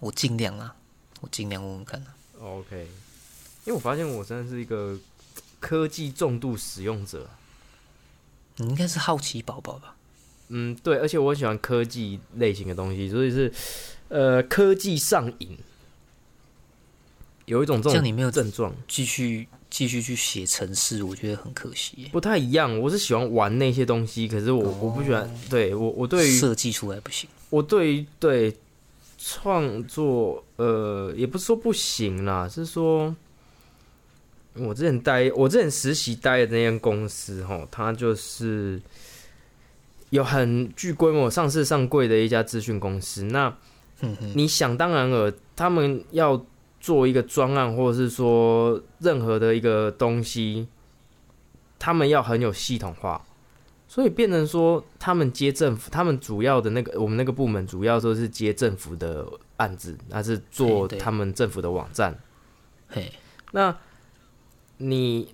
[0.00, 0.74] 我尽量啊，
[1.20, 2.14] 我尽量问问看啦。
[2.40, 2.86] OK，
[3.64, 4.98] 因为我发现我真的是一个
[5.64, 7.30] 科技重度使用者。
[8.56, 9.96] 你应该是好奇宝宝吧？
[10.48, 13.50] 嗯，对，而且我很喜欢科技类型的东西，所以是
[14.08, 15.56] 呃科技上瘾，
[17.46, 22.10] 有一种这种像你没有症状，继续继续去写程式，我觉得很可惜。
[22.12, 22.78] 不太一样。
[22.78, 25.28] 我是喜欢玩那些东西，可是我、我不喜欢。
[25.48, 27.26] 对我我对于设计出来不行。
[27.48, 28.54] 我对于对
[29.18, 33.16] 创作，呃，也不是说不行啦，是说，
[34.56, 38.80] 我之前待，我之前实习待的那间公司，哈，它就是
[40.10, 43.24] 有很具规模、上市上柜的一家资讯公司。
[43.24, 43.52] 那
[44.34, 46.44] 你想当然了，他们要
[46.80, 50.68] 做一个专案，或者是说任何的一个东西，
[51.78, 53.24] 他们要很有系统化，
[53.88, 62.16] 所以变成说他们接政府，他们主要的那个我们那个部门主要都是接政府的案子，那是做他们政府的网站。
[62.88, 63.10] 嘿，
[63.52, 63.74] 那
[64.78, 65.32] 你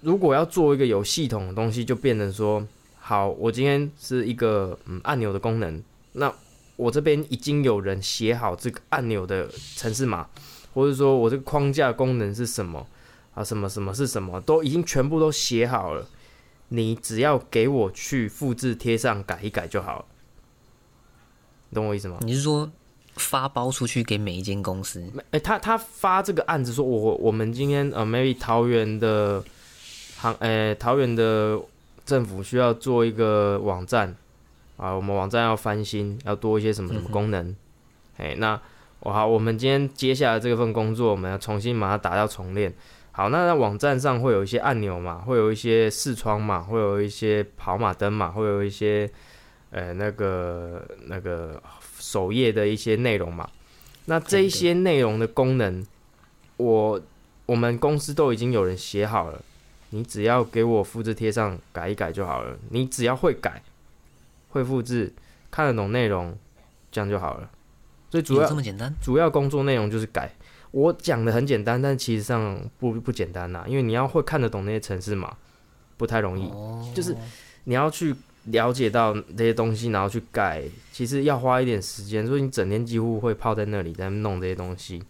[0.00, 2.66] 如果要做一个有系统的东西，就变成说，
[2.98, 6.32] 好，我今天是一个嗯按钮的功能，那
[6.76, 10.28] 我这边已经有人写好这个按钮的程式码，
[10.74, 12.86] 或者说我这个框架功能是什么
[13.34, 16.08] 啊，什么什么是什么，都已经全部都写好了，
[16.68, 20.04] 你只要给我去复制贴上改一改就好了，
[21.72, 22.18] 懂我意思吗？
[22.22, 22.70] 你是说
[23.16, 25.02] 发包出去给每一间公司？
[25.30, 29.42] 哎、他他发这个案子说，我我们今天呃，maybe 桃园的
[30.18, 31.60] 行，呃、桃园的
[32.04, 34.14] 政府需要做一个网站
[34.76, 37.54] 啊，我们网站要翻新，要多一些什么什么功能，
[38.16, 38.60] 哎、那
[39.00, 42.72] 我好，我们今天接下来这份工作，我们要重新把它打掉重练。
[43.14, 49.10] 好，那在网站上会有一些按钮嘛，会有一些视窗嘛，会有一些跑马灯嘛，会有一些
[49.70, 51.62] 呃那个那个
[52.02, 53.48] 首页的一些内容嘛。
[54.06, 55.86] 那这一些内容的功能，
[56.56, 57.00] 我
[57.46, 59.40] 我们公司都已经有人写好了，
[59.90, 62.58] 你只要给我复制贴上改一改就好了。
[62.70, 63.62] 你只要会改、
[64.48, 65.12] 会复制、
[65.52, 66.36] 看得懂内容，
[66.90, 67.48] 这样就好了。
[68.10, 68.92] 所以主要这么简单？
[69.00, 70.34] 主要工作内容就是改。
[70.72, 75.36] 我讲的很简单，但其实上不不简单呐，因为你要会看得懂那些程式嘛，
[75.96, 76.48] 不太容易。
[76.48, 77.16] 哦，就是
[77.64, 85.02] 你要去了解到这些东西，然后去改，其实要花一点时间，所以你整天几乎会泡在那里在弄这些东西。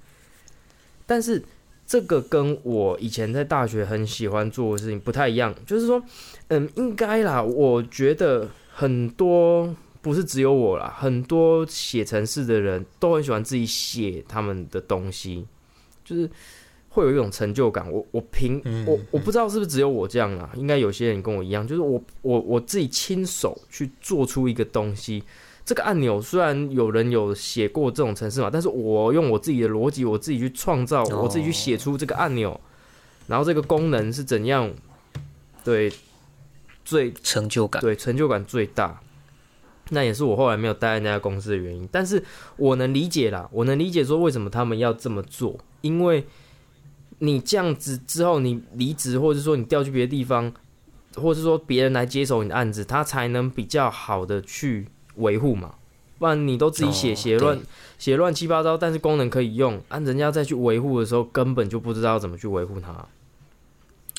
[1.06, 1.42] 但是
[1.86, 6.02] 这个跟我以前在大学很喜欢做的事情不太一样，就是说，
[6.48, 15.46] 嗯，应该啦，我觉得很多不是只有我啦，很多写程式的人都很喜欢自己写他们的东西，
[16.04, 16.30] 就是
[16.92, 17.90] 会有一种成就感。
[17.90, 25.24] 我我凭我我不知道是不是只有我这样啊，应该有些人跟我一样，就是我我我自己亲手去做出一个东西。
[25.64, 32.60] 这个按钮虽然有人有写过这种程式码，但是我用我自己的逻辑，我自己去创造，哦我自己去写出这个按钮，
[33.28, 34.72] 然后这个功能是怎样，
[35.62, 35.90] 对，
[36.84, 37.80] 最成就感。
[37.80, 39.00] 对，成就感最大。
[39.90, 42.22] 那也是我后来没有待在那家公司的原因，但是
[42.56, 46.24] 我能理解啦，我能理解说为什么他们要这么做，因为
[47.24, 50.52] 你这样子之后，你离职，或者说你调去别的地方，
[51.14, 55.76] 或者说别人来接手你的案子，他才能比较好的去维护嘛，
[56.18, 57.60] 不然你都自己写哦写乱
[57.96, 63.06] 写乱七八糟，但是功能可以用，按人家再去维护的时候，根本就不知道怎么去维护它。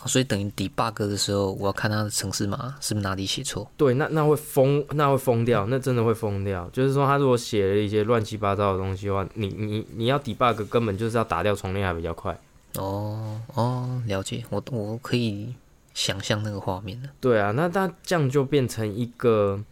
[0.05, 3.69] 所以等于 debug 的时候，我要看他的程式码是不是哪里写错。
[3.75, 6.69] 对，那那会疯，那会疯掉，那真的会疯掉。
[6.71, 12.37] 就是说，他如果写了一些乱七八糟的东西的话，你你你要 debug，根本就是要打掉重练还比较快。
[12.77, 15.53] 哦哦，了解，我我可以
[15.93, 17.09] 想象那个画面了。
[17.21, 19.63] 对啊，那他这样就变成一个，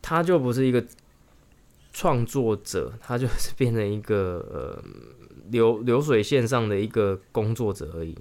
[0.00, 0.84] 他就不是一个
[1.92, 4.84] 创作者，他就是变成一个呃
[5.50, 8.16] 流流水线上的一个工作者而已。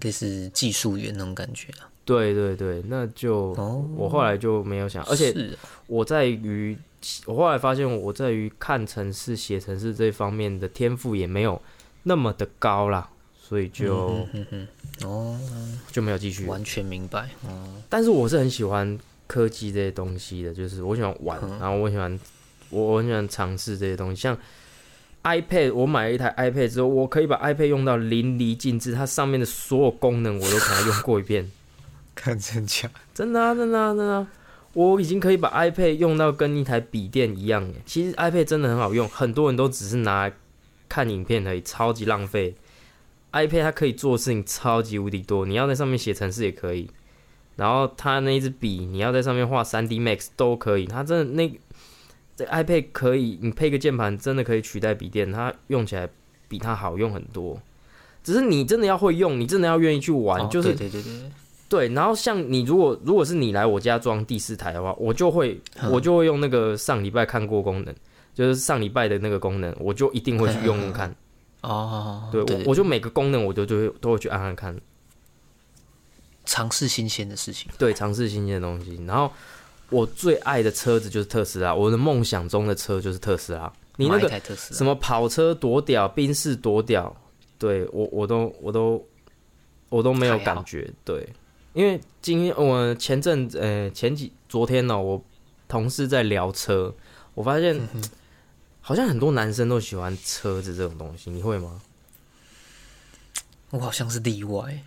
[0.00, 1.90] 类似技术员那种感觉啊。
[2.06, 6.76] 对对对，那就、哦我后来就没有想，而且是我在于，
[7.24, 11.58] 我后来发现我在于看城市、写城市这方面的天赋也没有
[12.02, 13.08] 那么的高啦，
[13.46, 14.26] 所以就、
[15.04, 15.38] 哦，
[15.92, 16.46] 就没有继续。
[16.46, 17.28] 完全明白。
[17.46, 22.18] 哦，但是我是很喜欢科技这些东西的，就是我喜欢玩，然后我喜欢
[22.70, 24.36] 我我很喜欢尝试这些东西，像
[25.24, 31.50] iPad，我买了一台 iPad 之后，我可以把 iPad 用到淋漓尽致，它上面的所有功能我都可能用过一遍。
[32.14, 32.88] 看真假？
[33.12, 34.26] 真的啊，真的啊，真的啊！
[34.72, 37.74] 我已经可以把 iPad 用到跟一台笔电一样耶。
[37.84, 40.34] 其实 iPad 真的很好用，很多人都只是拿来
[40.88, 42.54] 看影片而已，超级浪费。
[43.34, 46.88] iPad 它可以做的事情超级无敌多，你要在上面写程式也可以，
[47.56, 50.86] 然后它那一支笔，你要在上面画 3D Max 都可以。
[50.86, 51.60] 它真的那
[52.36, 56.08] 这 iPad 可以，你配个键盘真的可以取代笔电，它用起来
[56.48, 57.60] 比它好用很多。
[58.22, 61.30] 只是你真的要会用，你真的要愿意去玩，哦就是对对对对
[61.68, 67.94] 对，然后像你如果如果是你来我家装第四台的话，我就会嗯我就会用那个上礼拜看过功能，
[68.32, 71.14] 就是上礼拜的那个功能，我就一定会去用用看。
[71.64, 74.78] 哦，对，我我就每个功能我都就会都会去按按看，
[76.44, 77.70] 尝试新鲜的事情。
[77.78, 79.02] 对，尝试新鲜的东西。
[79.06, 79.32] 然后
[79.90, 83.72] 我最爱的车子就是特斯拉，我的梦想中的车就是特斯拉。
[83.96, 87.14] 你那个什么跑车多屌，宾士多屌，
[87.58, 89.06] 对我我都我都
[89.88, 91.28] 我都没有感觉，对，
[91.72, 95.22] 因为今天我前阵子呃前几昨天呢、我
[95.68, 96.92] 同事在聊车，
[97.34, 98.02] 我发现、嗯
[98.86, 101.80] 好像很多男生都喜欢车子这种东西，你会吗？
[103.70, 104.78] 我好像是例外，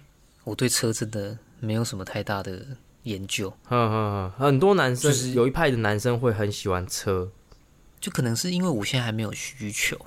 [0.43, 2.63] 我对车真的没有什么太大的
[3.03, 7.27] 研究，哼哼哼，很多男生、就是有一派的男生会很喜欢车，
[7.99, 9.99] 就可能是因为我现在还没有需求，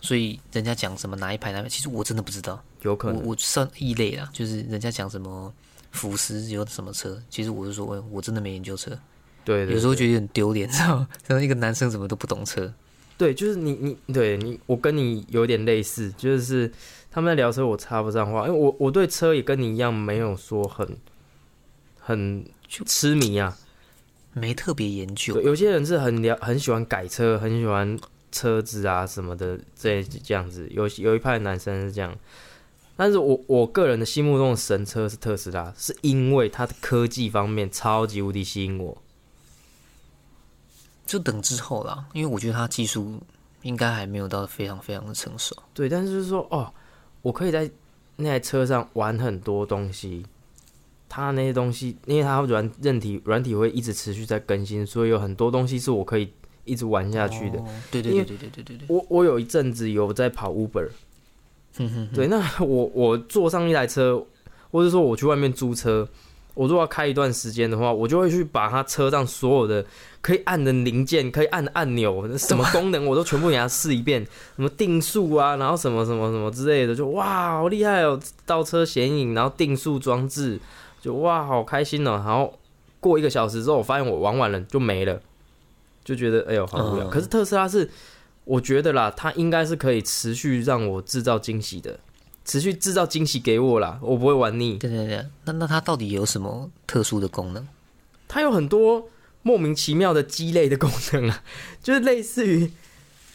[0.00, 2.62] 所以人家讲什么哪一排哪一排，其实我真的不知道。
[2.82, 5.52] 有可能我我算异类啦，就是人家讲什么
[5.90, 8.96] 福斯有什么车，其实我就说，我我真的没研究车，
[9.44, 11.08] 对对有时候觉得有点丢脸， 知道吗？
[11.26, 12.72] 然 后一个男生怎么都不懂车，
[13.20, 16.72] 对，就是你你对你，我跟你有点类似，就是
[17.10, 20.96] 他们在聊车，我插不上话，因为我我对车也跟你一样，没有说很
[21.98, 22.42] 很
[22.86, 23.58] 痴迷啊。
[24.32, 25.44] 没特别研究对，。
[25.44, 27.98] 有些人是很了很喜欢改车，很喜欢
[28.32, 30.66] 车子啊什么的，这这样子。
[30.70, 32.16] 有有一派男生是这样，
[32.96, 38.96] 但是我我个人的心目中的神车是特斯拉，是因为它的科技方面超级无敌吸引我。
[41.10, 43.18] 就等之后啦，因为我觉得他技术
[43.62, 45.56] 应该还没有到非常非常的成熟。
[45.74, 46.72] 对，但是就是说，哦，
[47.20, 47.68] 我可以在
[48.14, 50.24] 那台车上玩很多东西。
[51.08, 56.32] 它那些东西，因为它软韧体软体会一直持续在更新，所以有很多东西是我可以
[56.64, 57.58] 一直玩下去的。
[57.58, 60.88] 哦对对对对对对对对，我我有一阵子有在跑 Uber，
[61.76, 64.24] 哼哼，对，那我我坐上一台车，
[64.70, 66.08] 或者说我去外面租车，
[66.54, 69.84] 我如果要开一段时间的话，我就会去把它车上所有的
[70.20, 74.22] 可以按的零件、可以按的按钮、什么功能，我都全部给它试一遍，
[74.56, 78.20] 什么定速啊，然后什么什么什么之类的，就哇，好厉害哦！
[78.44, 80.58] 倒车显影，然后定速装置，
[81.00, 82.12] 就哇，好开心哦！
[82.12, 82.58] 然后
[82.98, 85.20] 过一个小时之后，我发现我玩完了就没了，
[86.04, 87.06] 就觉得哎呦好无聊。
[87.06, 87.88] 嗯可是特斯拉是，
[88.44, 91.98] 我觉得啦，它应该是可以持续让我制造惊喜的。
[92.50, 94.76] 持续制造惊喜给我啦，我不会玩腻。
[94.76, 97.64] 对对对，那那它到底有什么特殊的功能？
[98.26, 99.08] 它有很多
[99.42, 101.44] 莫名其妙的鸡肋的功能啊，
[101.80, 102.68] 就是类似于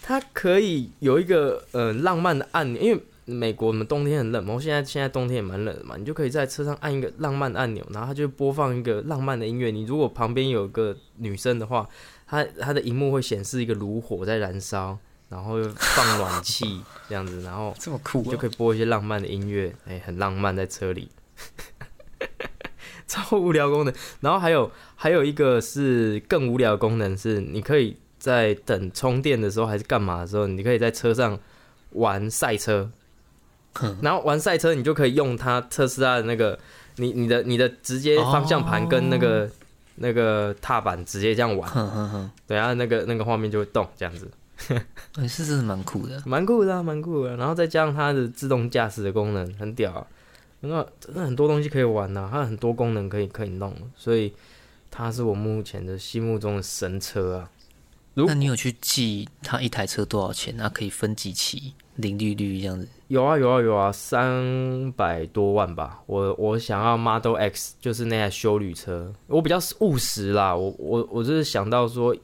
[0.03, 9.71] 它可以有一个呃浪漫的按钮，因为美国我们冬天很冷嘛，现在现在冬天也蛮冷的嘛，你就可以在车上按一个浪漫按钮，然后它就播放一个浪漫的音乐。
[9.71, 11.87] 你如果旁边有个女生的话，
[12.27, 14.99] 它它的荧幕会显示一个炉火在燃烧，
[15.35, 21.09] 然后又放暖气这样子，然后这么酷、就可以播一些浪漫的音乐，哎、很浪漫在车里，
[23.05, 23.93] 超无聊功能。
[24.21, 31.37] 然后还有还有一个是更无聊的功能，是你可以在等充电的时候还是干嘛的时候，你可以在车上
[31.91, 32.89] 玩赛车，
[34.01, 36.57] 然后玩赛车你就可以用它特斯拉的那个
[36.95, 39.51] 你你的你的直接方向盘跟那个、
[39.95, 44.31] 那个踏板直接这样玩，哼哼哼，对啊，那个那个画面就会动这样子。
[45.17, 46.21] 哎，是真的蛮酷的。
[46.25, 47.35] 蛮酷的、啊，蛮酷的。
[47.37, 50.07] 然后再加上它的自动驾驶的功能，很屌、啊。
[50.61, 54.33] 那真的很多东西可以玩呐、它很多功能可以可以弄，所以
[54.89, 57.51] 它是我目前的心目中的神车啊。
[58.15, 60.55] 如那你有去记它一台车多少钱？
[60.57, 62.87] 那可以分几期，零利率这样子？
[63.09, 66.01] 有啊有啊有啊，三百多万吧。
[66.07, 69.13] 我我想要 Model X，就是那台修旅车。
[69.27, 72.15] 我比较务实啦，我我我就是想到说，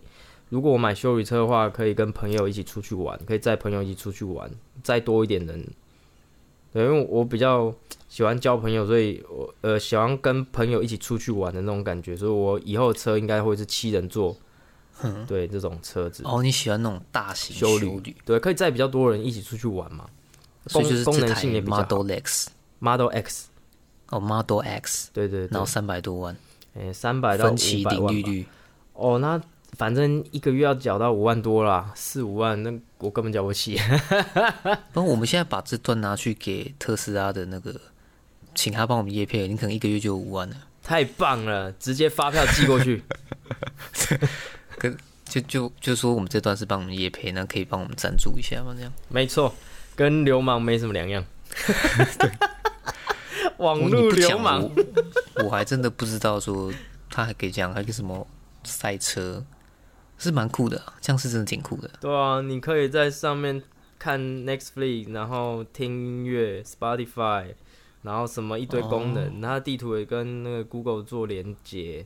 [0.52, 4.52] 如果我买修理车的话，可以跟朋友一起出去玩，可以载朋友一起出去玩，
[4.84, 5.66] 再多一点人。
[6.74, 7.74] 对，因为我比较
[8.10, 14.38] 喜欢交朋友，所以我呃喜欢跟朋友一起出去玩的那种感觉，所以我以后的车应该会是七人座。
[15.26, 16.22] 对，这种车子。
[16.26, 20.08] 哦，你喜欢那种大型修旅，旅，对，可以载比较多人一起出去玩嘛。
[20.68, 21.82] 所以就是功能性也比较好。
[21.82, 23.50] Model X Model X，
[24.10, 25.50] 哦，Model X，对对对。
[25.52, 26.38] 然后，三百多万，
[26.76, 28.12] 哎，三百到五分期百万吧。
[28.12, 28.46] 零利率，
[28.94, 29.42] 哦，那
[29.82, 33.80] 反正一个月要缴到五万多啦，四五万，那我根本缴不起。
[34.94, 37.74] 不过我们现在把这段拿去给特斯拉的那个，
[38.54, 40.56] 请他帮我们叶配，你可能一个月就有五万了。
[40.84, 43.02] 太棒了，直接发票寄过去。
[45.26, 48.76] 就就就说我们这段是帮我们叶配，那可以帮我们赞助一下吗？
[48.78, 49.52] 这样没错，
[49.96, 51.26] 跟流氓没什么两样。
[53.58, 54.62] 网我络流氓，
[55.38, 56.72] 我我还真的不知道说
[57.10, 58.28] 他还可以讲，还有个什么
[58.64, 59.44] 赛车，
[60.22, 61.90] 是蛮酷的啊、这样是真的挺酷的。
[62.00, 63.62] 对啊，你可以在上面
[64.00, 67.48] 看 Netflix，然后听音乐，Spotify，
[68.04, 72.06] 然后什么一堆功能，它的地图也跟那个 Google 做连接。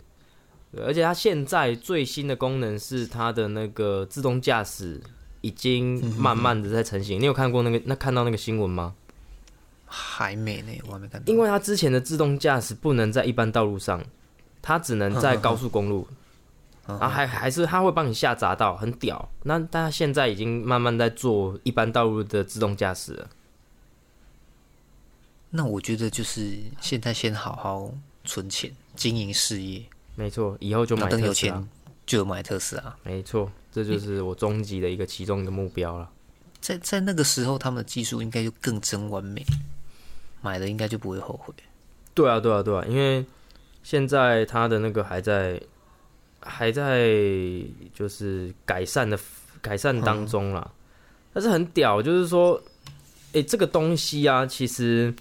[0.72, 5.00] 对，而且它现在最新的功能是它的那个自动驾驶
[5.42, 7.20] 已经慢慢的在成型。
[7.20, 8.96] 你有看过那个那看到那个新闻吗？
[9.86, 11.32] 还没呢，我还没看到。
[11.32, 14.04] 因为它之前的自动驾驶不能在一般道路上，
[14.62, 16.16] 它只能在高速公路，嗯
[16.88, 19.30] 啊，还还是他会帮你下匝道，很屌。
[19.44, 23.30] 那但它现在已经慢慢在做一般道路的自动驾驶了。
[25.50, 27.92] 那我觉得就是现在先好好
[28.24, 29.84] 存钱，经营事业，
[30.16, 31.68] 没错，以后就买那等有特斯。
[32.06, 32.96] 就买特斯拉。
[33.02, 36.08] 没错，这就是我终极的一个其中一个目标了。
[36.62, 39.44] 在在那个时候，他们的技术应该就更真完美，
[40.42, 41.52] 买了应该就不会后悔。
[42.14, 43.26] 对啊，对啊，对啊，因为
[43.82, 45.60] 现在他的那个还在
[46.48, 47.10] 还在
[47.94, 49.20] 就是改善的
[49.62, 50.72] 改善当中啦，
[51.34, 52.62] 但是很屌，就是说，
[53.34, 55.12] 诶、这个东西啊，其实，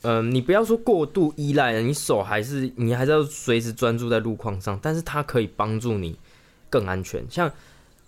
[0.00, 6.18] 嗯、你不要说过度依赖了，你手还是你还是要随时专注在路况上，但是它可以帮助你
[6.70, 7.22] 更安全。
[7.30, 7.52] 像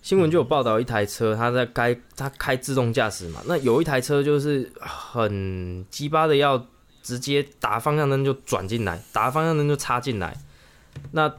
[0.00, 6.66] 新闻就有报道一台车，它在开它开自动驾驶嘛，那有一台车就是很鸡巴的要
[7.02, 10.34] 直接打方向灯就转进来，打方向灯就插进来。
[11.12, 11.32] 那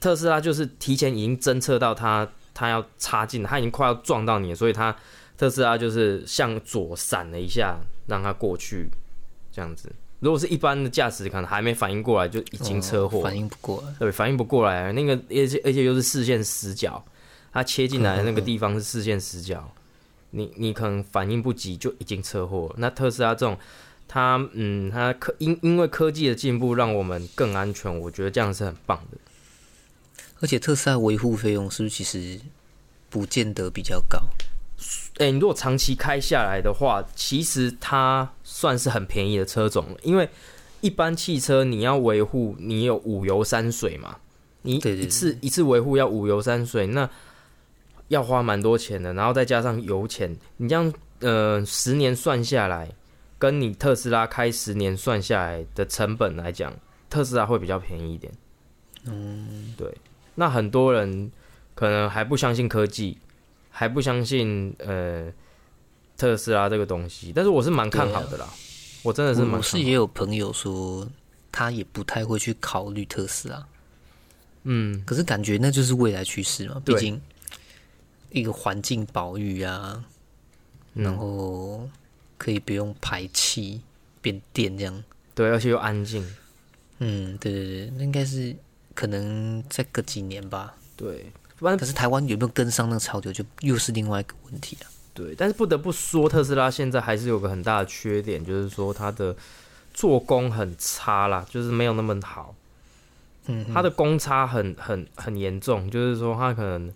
[0.00, 4.94] 特斯拉就是提前已经侦测到它，它要插进，它已经快要撞到你了，所以它
[5.36, 8.88] 特斯拉就是向左闪了一下，让它过去，
[9.52, 9.90] 这样子。
[10.20, 13.94] 如果是一般的驾驶，可能还没反应过来就已经车祸、哦反应不过来。
[13.98, 17.04] 对，反应不过来，那个而且而且又是视线死角，
[17.52, 19.70] 它切进来的那个地方是视线死角，
[20.30, 22.76] 你你可能反应不及就已经车祸了。
[22.78, 23.58] 那特斯拉这种，
[24.08, 29.18] 它嗯，它科因因为科技的进步，让我们更安全，我觉得这样是很棒的。
[30.40, 32.40] 而且特斯拉维护费用是不是其实
[33.08, 34.18] 不见得比较高？
[35.18, 40.28] 哎、你如果长期开下来的话，其实它算是很便宜的车种了，因为
[40.82, 44.18] 一般汽车你要维护，你有五油三水嘛，
[44.60, 47.08] 你对对一次一次维护要五油三水，那
[48.08, 52.90] 要花蛮多钱的，然后再加上油钱，你这样呃十年算下来，
[53.38, 56.70] 跟你特斯拉开十年算下来的成本来讲，
[57.08, 58.30] 特斯拉会比较便宜一点。
[59.06, 59.96] 嗯，对。
[60.36, 61.30] 那很多人
[61.74, 63.18] 可能还不相信科技，
[63.70, 65.32] 还不相信呃
[66.16, 68.48] 特斯拉这个东西，但是我是蛮看好的啦，
[69.02, 71.06] 我真的是蛮是也有朋友说，
[71.50, 73.66] 他也不太会去考虑特斯拉，
[74.64, 76.80] 嗯，可是感觉那就是未来趋势嘛。
[76.84, 77.20] 毕竟
[78.30, 80.04] 一个环境保育啊，
[80.94, 81.04] 嗯。
[81.04, 81.88] 然后
[82.38, 83.80] 可以不用排气
[84.20, 85.04] 变电这样。
[85.34, 86.26] 对，而且又安静，
[86.98, 88.56] 嗯，对对对，那应该是
[88.96, 90.74] 可能再隔几年吧。
[90.96, 94.86] 对，不然可是台湾有没有跟上那个潮流，就又是另外一个问题了。
[95.14, 99.36] 对，但是不得不说，特斯拉现在还是有个很大的缺点，就是说它的
[99.94, 102.54] 做工很差啦，就是没有那么好。
[103.46, 106.92] 嗯，它的公差很很很严重，就是说它可能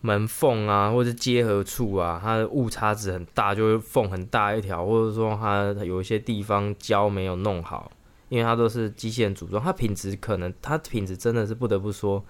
[0.00, 7.90] 门缝啊，或者接合处啊，它的误差值很大，就是缝很大一条，或者说它有一些地方胶没有弄好，
[8.32, 12.24] 因为它都是机器人组装，它品质可能它品质真的是不得不说，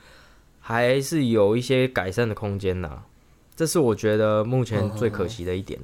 [0.59, 3.05] 还是有一些改善的空间呐。
[3.55, 5.79] 这是我觉得目前最可惜的一点。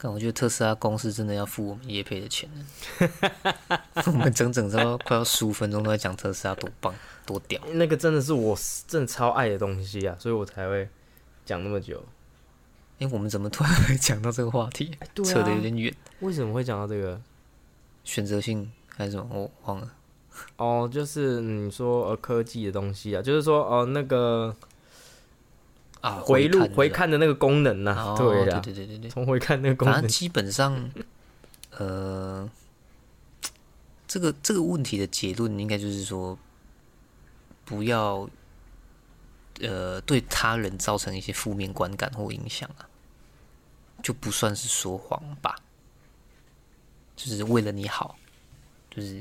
[0.00, 3.80] 但我觉得特斯拉公司真的要付我们业配的钱了。
[4.06, 6.94] 我们整整都快要十五分钟都在讲特斯拉多棒
[7.26, 7.60] 多屌。
[7.72, 8.56] 那个真的是我
[8.86, 10.88] 真的超爱的东西啊，所以我才会
[11.44, 12.00] 讲那么久。
[13.00, 14.92] 哎、我们怎么突然会讲到这个话题？
[15.24, 15.92] 扯得有点远。
[16.20, 17.20] 为什么会讲到这个？
[18.08, 19.28] 选择性还是什么？
[19.30, 19.92] 我忘了。
[20.56, 24.56] 哦，就是你说呃科技的东西啊，就是说哦、那个
[26.00, 30.90] 啊，回路看回看的那个功能呐、哦，对啦，对对对对对，从回看那个功能，反正基本上，
[31.76, 32.48] 呃，
[34.06, 36.38] 这个这个问题的结论应该就是说，
[37.66, 38.26] 不要
[39.60, 42.88] 呃对他人造成一些负面观感或影响啊，
[44.02, 45.56] 就不算是说谎吧，
[47.18, 48.16] 就是为了你好，
[48.88, 49.20] 就是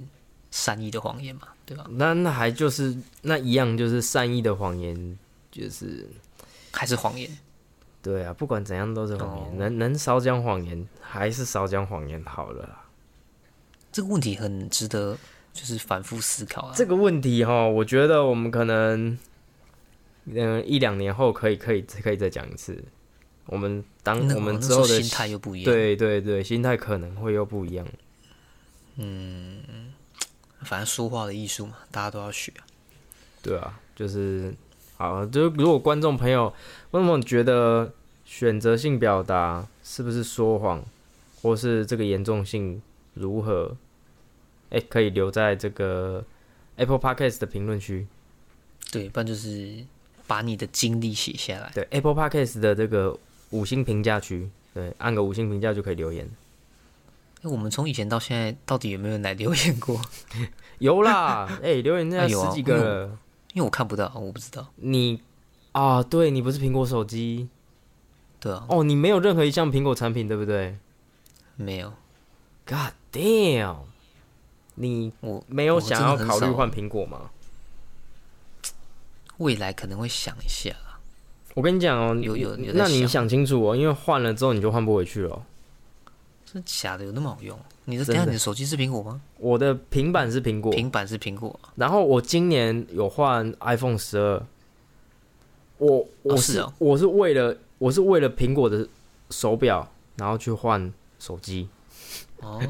[0.52, 1.88] 善意的谎言嘛，对吧？
[1.89, 5.18] 那那还就是那一样，就是善意的谎言，
[5.52, 6.08] 就是
[6.72, 7.28] 还是谎言？
[8.04, 12.86] 对啊，不管怎样都是谎言，哦能能少讲谎言还是少讲谎言好了啦。
[13.91, 15.18] 这个问题很值得
[15.52, 16.74] 就是反复思考啊。
[16.76, 19.18] 这个问题哈，我觉得我们可能，
[20.26, 22.82] 嗯，一两年后可以可以可以再讲一次。
[23.48, 27.86] 我们当我们之后的心态又不一样。，对对对，心态可能会又不一样。
[28.98, 29.60] 嗯
[30.62, 32.66] 反正说话的艺术嘛，大家都要学啊。
[33.41, 34.54] 对啊，就是
[34.98, 36.50] 好，就是如果观众朋友，
[36.89, 37.93] 观众朋友觉得
[38.26, 40.84] 选择性表达是不是说谎，
[41.41, 42.82] 或是这个严重性
[43.14, 43.78] 如何，
[44.72, 46.26] 哎、可以留在这个
[46.76, 48.08] Apple Podcast 的评论区。
[48.91, 49.86] 对，不然就是
[50.26, 51.72] 把你的经历写下来。
[51.76, 53.18] 对 Apple Podcast 的这个
[53.52, 56.30] 五星评价区，对，按个五星评价就可以留言。
[57.41, 60.02] 哎，我们从以前到现在，到底有没有人来留言过？
[60.80, 63.20] 有啦，哎、留言现在十几个了。
[63.54, 64.68] 因为我看不到，我不知道。
[64.76, 65.22] 你
[65.72, 67.48] 啊，对你不是苹果手机
[68.39, 70.78] 对啊，哦，你没有任何一项苹果产品，对不对
[71.56, 71.93] 没有
[72.66, 73.78] ，？God damn！
[74.76, 77.32] 你我没有想要考虑换苹果吗？
[79.38, 80.87] 未来可能会想一下啦。
[81.58, 85.41] 我跟你讲哦，有有有那你想想清楚哦，因为换了之后你就换不回去了哦。
[86.45, 87.03] 真的假的？
[87.03, 87.58] 有那么好用？
[87.86, 89.20] 你的等下你的手机是苹果吗？
[89.39, 94.45] 我的平板是苹果，平板是苹果啊，然后我今年有换 iPhone 十二，
[95.80, 98.88] 我我是,、是哦我是为了我是为了苹果的
[99.32, 101.68] 手表，然后去换手机。
[102.41, 102.62] 哦。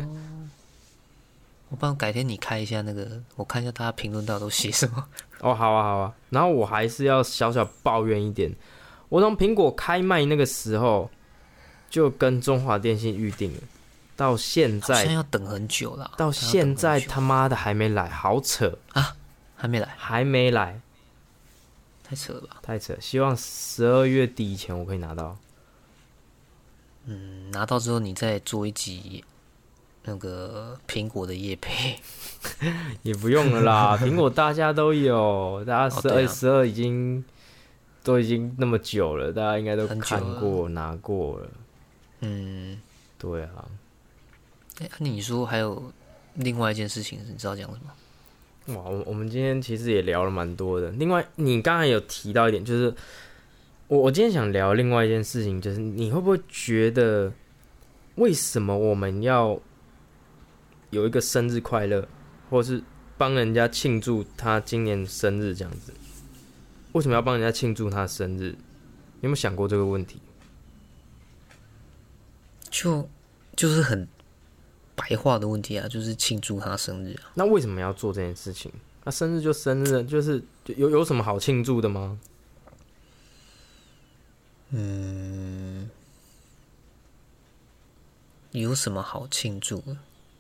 [1.69, 5.05] 我帮改天你开一下那个，我看一下大家评论到都写什么。
[5.41, 6.15] 哦，好啊，好啊。
[6.29, 8.49] 然后我还是要小小抱怨一点，
[9.10, 11.10] 我从苹果开卖那个时候
[11.89, 13.62] 就跟中华电信预定了，
[14.16, 19.16] 到现在要等很久了，到现在他妈的还没来，好扯啊，
[19.55, 20.82] 还没来，还没来，
[22.03, 22.58] 太扯了吧？
[22.62, 22.95] 太扯。
[22.99, 25.38] 希望十二月底以前我可以拿到。
[27.05, 29.24] 嗯，拿到之后你再做一集
[30.03, 31.97] 那个苹果的叶配，
[33.03, 37.24] 也不用了啦， 苹果大家都有，大家十二十二已经
[38.08, 41.49] 都已经那么久了，大家应该都看过拿过了。
[42.22, 42.80] 嗯，
[43.20, 43.66] 对啊，
[44.80, 45.91] 哎、那你说还有
[46.36, 48.76] 另外一件事情，你知道讲什么？
[48.76, 50.89] 哇，我我们今天其实也聊了蛮多的。
[50.91, 52.95] 另外，你刚才有提到一点，就是
[53.89, 57.30] 我我今天想聊另外一件事情，就是你会不会觉得
[58.16, 59.60] 为什么我们要
[60.91, 62.08] 有一个生日快乐，
[62.49, 62.82] 或是
[63.18, 65.91] 帮人家庆祝他今年生日这样子？
[66.93, 68.55] 为什么要帮人家庆祝他的生日？
[69.19, 70.19] 你有没有想过这个问题？
[72.69, 73.07] 就
[73.55, 74.07] 就是很
[74.95, 77.31] 白话的问题啊，就是庆祝他生日啊。
[77.33, 78.71] 那为什么要做这件事情？
[79.03, 82.19] 那生日就生日，就是有有什么好庆祝的吗？
[84.71, 85.89] 嗯
[88.51, 89.97] 有什么好庆祝的？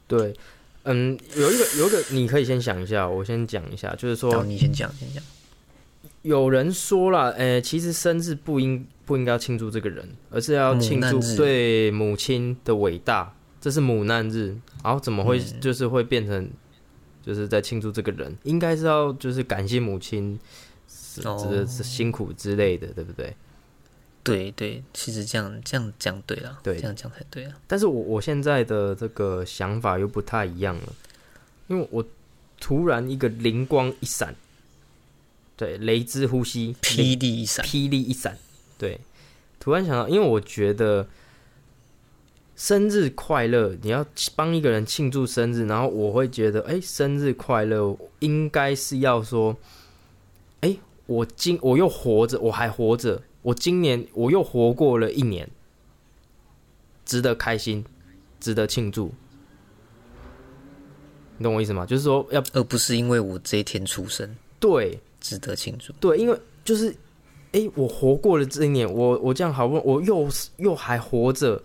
[0.07, 0.35] 对，
[0.83, 5.23] 嗯，有一个有一个，你可以先想一下，我先讲一下，就是，说，你先讲，先讲。
[6.27, 14.53] 有人说了，诶、其实生日不应不应该要庆祝这个人，而是要庆祝对母亲的伟大，这是母难日，
[14.83, 16.49] 然后怎么会嗯就是会变成
[17.23, 18.35] 就是在庆祝这个人？
[18.43, 20.37] 应该是要就是感谢母亲，
[20.89, 23.33] 是哦是是辛苦之类的，对不对？
[24.21, 27.53] 对对，其实这样这样讲对了，对这样讲才对啊。
[27.65, 30.93] 但是我我现在的这个想法又不太一样了，
[31.67, 32.05] 因为我
[32.59, 34.35] 突然一个灵光一闪，
[35.57, 38.37] 对，雷之呼吸，霹雳一闪，霹雳一闪，
[38.77, 39.01] 对，
[39.59, 41.07] 突然想到，因为我觉得
[42.55, 44.05] 生日快乐，你要
[44.35, 49.57] 帮一个人庆祝生日，然后我会觉得，哎、生日快乐，应该是要说，
[50.61, 50.77] 哎、
[51.07, 55.49] 我今我又活着，我还活着，我今年我又活过了一年，
[57.03, 57.83] 值得开心，
[58.39, 59.11] 值得庆祝。
[61.39, 61.85] 你懂我意思吗？
[61.85, 65.93] 就是说要而不是因为我这一天出生对值得庆祝。
[65.99, 66.95] 对，因为就是，
[67.51, 71.63] 哎、我活过了这一年，我我这样好不容易，我又又还活着，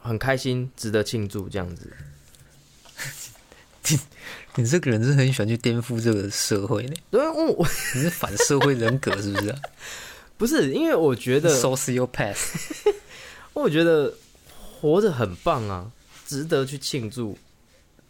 [0.00, 1.92] 很开心，值得庆祝，这样子。
[3.88, 3.98] 你
[4.54, 7.66] 你这个人是很喜欢去颠覆这个社会的，对，我我
[7.96, 9.58] 你是反社会人格是不是、啊、
[10.38, 12.36] 不是因为我觉得，？Sociopath，
[13.52, 14.14] 我觉得
[14.80, 15.90] 活着很棒啊，
[16.26, 17.36] 值得去庆祝，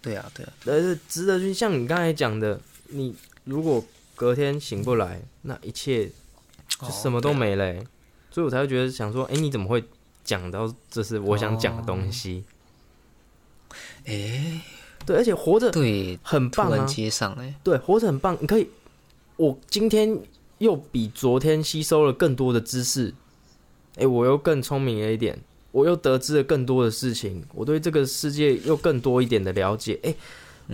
[0.02, 3.14] 对啊对啊，呃，值得去像你刚才讲的，你
[3.44, 3.82] 如果
[4.22, 6.08] 隔天醒不来，那一切
[6.68, 7.84] 就什么都哦没了欸、
[8.30, 9.82] 所以我才会觉得想说，哎、你怎么会
[10.22, 12.44] 讲到这是我想讲的东西？
[14.04, 14.62] 哎、
[15.04, 18.38] 对，而且活着对，很棒啊，接上哎、对，活着很棒。
[18.40, 18.68] 你可以，
[19.34, 20.16] 我今天
[20.58, 23.12] 又比昨天吸收了更多的知识，
[23.96, 25.36] 哎、我又更聪明了一点，
[25.72, 29.98] 我又得知了更多的事情，我对这个世界又更多一点的了解。
[30.04, 30.14] 哎、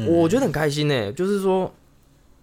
[0.06, 1.10] 我觉得很开心呢。
[1.14, 1.72] 就是说，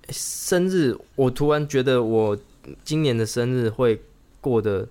[0.09, 2.37] 生日，我突然觉得我
[2.83, 4.01] 今年的生日会
[4.41, 4.87] 过得，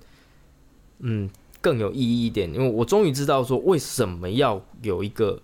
[0.98, 5.40] 嗯，更有意义一点，因为我终于知道说为什么要有一个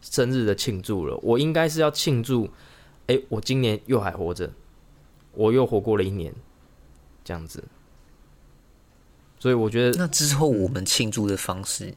[0.00, 1.16] 生日的庆祝了。
[1.22, 2.48] 我应该是要庆祝，
[3.06, 4.50] 哎，我今年又还活着，
[5.32, 6.34] 我又活过了一年，
[7.24, 7.64] 这样子。
[9.38, 11.94] 所以我觉得，那之后我们庆祝的方式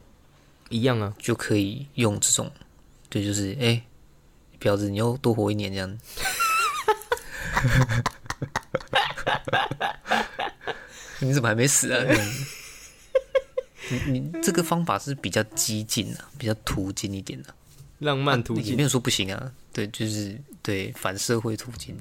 [0.68, 2.50] 一样啊，就可以用这种，
[3.08, 3.82] 对，就是哎，
[4.60, 5.98] 婊子，你又多活一年这样。
[11.20, 12.04] 你怎么还没死啊？
[13.90, 17.54] 你你这个方法是比较激进的，比较途径一点的，
[17.98, 19.52] 浪漫途径，没有说不行啊。
[19.72, 21.96] 对，就是对反社会途径，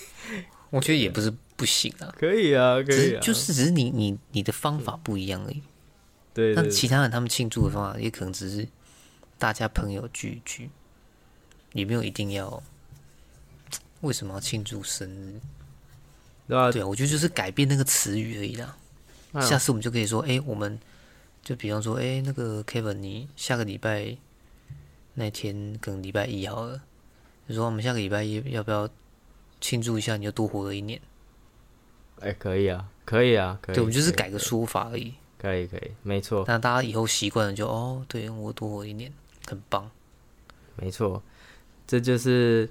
[0.70, 1.32] 我觉得也不是。
[1.60, 5.62] 不行啊，可以啊，可以，就是只是你你你的方法不一样而已。
[6.32, 8.66] 对，那其他人他们庆祝的方法也可能只是
[9.36, 10.70] 大家朋友聚一聚，
[11.74, 12.62] 也没有一定要
[14.00, 15.40] 为什么要庆祝生日？
[16.48, 18.76] 对啊，对啊，我觉得就是改变那个词语而已啦。
[19.40, 20.78] 下次我们就可以说，哎，我们
[21.42, 24.16] 就比方说，哎，那个 Kevin，你下个礼拜
[25.14, 26.82] 那天可能礼拜一好了，
[27.48, 28.88] 就说我们下个礼拜一要不要
[29.60, 31.00] 庆祝一下，你又多活了一年。
[32.20, 33.74] 哎，可以啊，可以啊，可以。
[33.76, 35.14] 对，我们就是改个说法而已。
[35.38, 36.44] 可以，可以，没错。
[36.46, 39.10] 那大家以后习惯了，就哦，对我多活一年，
[39.46, 39.90] 很棒。
[40.76, 41.22] 没错，
[41.86, 42.68] 这就是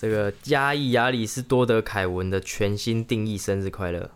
[0.00, 3.36] 这个嘉义亚里士多德凯文的全新定义。
[3.36, 4.10] 生日快乐！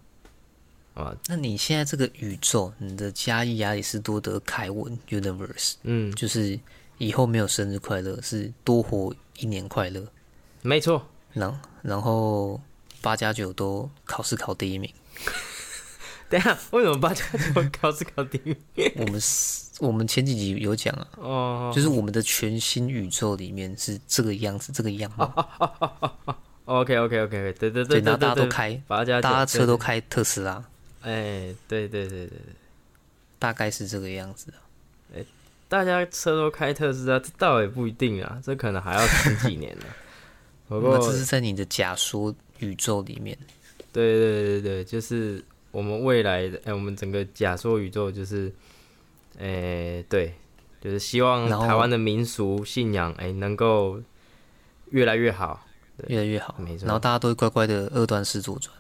[0.94, 6.58] 啊，那你现在这个宇宙，你的嘉义亚里士多德凯文 Universe，嗯，就是
[6.98, 10.06] 以后没有生日快乐，是多活一年快乐。
[10.62, 11.06] 没错。
[11.32, 12.60] 然然后。
[13.04, 14.88] 八加九都考试考第一名，
[16.32, 18.90] 等下为什么八家九考试考第一名？
[18.96, 19.20] 我们
[19.80, 25.30] 我们前几集有讲啊，哦，就是我们的全新宇宙里面是这个样子，这个样貌。
[26.64, 30.64] OK OK OK OK，对对对，然后大家都开八加，大家车都开特斯拉。
[31.02, 32.38] 哎，对对对对对，
[33.38, 34.56] 大概是这个样子啊。
[35.14, 35.22] 哎，
[35.68, 39.84] 大家车都开特斯拉，这倒也不一定啊，这可能还要等几年呢。
[40.68, 42.34] 不过这是在你的假说。
[42.58, 43.36] 宇宙里面，
[43.92, 48.52] 对对对对，就是我们未来的哎，我们整个假说宇宙就是，
[49.38, 50.32] 哎，对，
[50.80, 54.00] 就是希望台湾的民俗信仰哎能够
[54.90, 55.66] 越来越好，
[56.06, 56.86] 越来越好，没错。
[56.86, 58.72] 然后大家都会乖乖的二段式左转，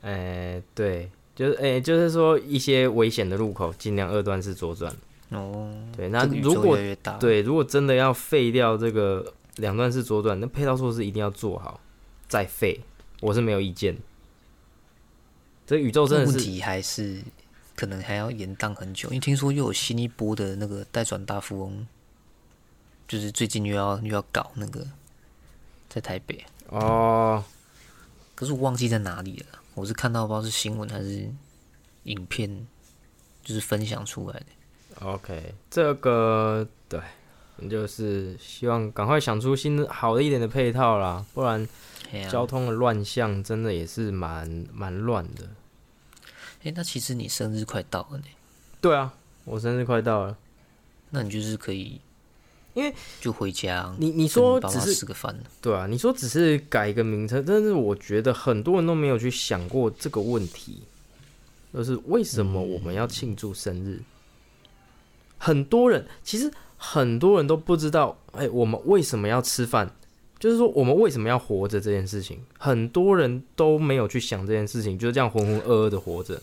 [0.00, 4.90] 哎，对，就是哎，就是说一些危险的路口尽量二段式左转。
[5.30, 6.78] 哦，对，那如果
[7.20, 11.78] 对，如果真的要废掉这个两段式左转，那配套措施一定要做好
[12.28, 12.80] 再废。
[13.20, 13.94] 我是没有意见，
[15.68, 17.22] 这宇宙真的是问题，还是
[17.76, 19.06] 可能还要延宕很久。
[19.10, 21.86] 因为听说又有新一波的那个代转大富翁，
[23.06, 24.82] 就是最近又要又要搞那个
[25.90, 27.44] 在台北哦。
[28.34, 31.28] 可是我忘记在哪里了，我是看到不知道是新闻还是
[32.04, 32.66] 影片，
[33.44, 34.46] 就是分享出来的。
[35.06, 36.98] OK，这个对，
[37.68, 41.68] 就是希望赶快想出新的好的一点的配套啦，不然。
[42.30, 45.46] 交通的乱象真的也是蛮蛮乱的。
[46.64, 48.24] 哎，那其实你生日快到了呢。
[48.80, 50.36] 对啊，我生日快到了。
[51.10, 52.00] 那你就是可以，
[52.74, 53.94] 因为就回家。
[53.98, 60.82] 你你说只是吃个饭，对啊，你说只是改一个名称，但是我觉得很多人都没有去想过这个问题，
[61.72, 64.00] 就是为什么我们要庆祝生日？
[65.38, 69.90] 很多人其实很多人都不知道，哎，我们为什么要吃饭？
[70.38, 76.40] 就是说，我们为什么要活着这件事情，很多人都没有去想这件事情，就是这样浑浑噩噩的活着。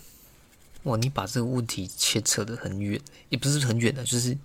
[0.83, 4.37] 哇，你把这个问题牵扯的很远，也不是很远的，就是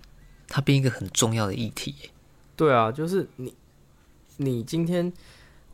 [0.47, 1.93] 它变一个很重要的议题。
[2.55, 3.53] 对啊，就是你，
[4.37, 5.11] 你今天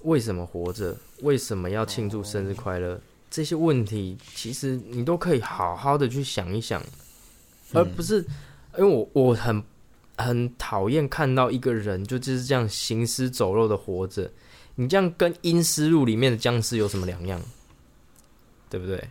[0.02, 0.98] 为什么活着？
[1.22, 3.00] 为什么要庆祝生日快乐？
[3.30, 6.84] 这些问题，其实你都可以好好的去想一想，
[7.74, 8.26] 而不是
[8.78, 9.64] 因为我我很。
[10.18, 14.32] 很讨厌看到一个人就就是这样行尸走肉的活着，
[14.76, 17.42] 你这样跟《阴尸路》里面的僵尸有什么两样？
[18.70, 19.10] 对不对？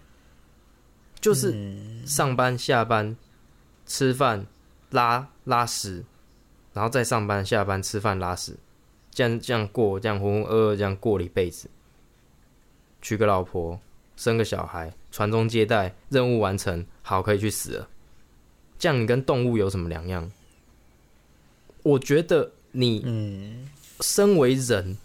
[1.19, 1.55] 就是
[2.07, 3.17] 上班、下班、
[3.87, 4.47] 吃饭、
[4.91, 6.05] 拉拉屎，
[6.73, 8.57] 然后再上班、下班、吃饭、拉屎，
[9.11, 11.71] 这样这样过，这样浑浑噩噩这样过了一辈子，
[13.01, 13.81] 娶个老婆，
[14.15, 17.89] 生个小孩，传宗接代，任务完成，好可以去死了。
[18.79, 20.31] 这样你跟动物有什么两样？
[21.87, 23.69] 我觉得你，嗯，
[24.01, 24.97] 身为人，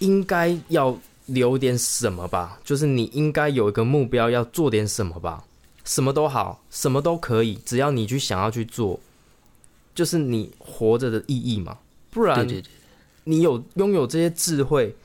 [0.00, 2.58] 应该要留点什么吧？
[2.64, 5.44] 就是你应该有一个目标，要做点什么吧？
[5.84, 8.98] 什么都好，什么都可以，只要你去想要去做，
[9.94, 11.78] 就是你活着的意义嘛。
[12.10, 12.44] 不然，
[13.22, 14.96] 你有拥有这些智慧，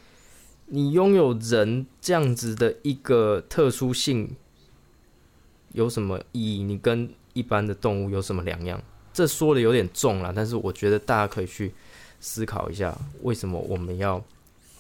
[0.66, 4.36] 你拥有人这样子的一个特殊性，
[5.74, 6.64] 有什么意义？
[6.64, 8.82] 你跟一般的动物有什么两样？
[9.14, 11.74] 这说的有点重了，但是我觉得大家可以去
[12.20, 14.24] 思考一下，为什么我们要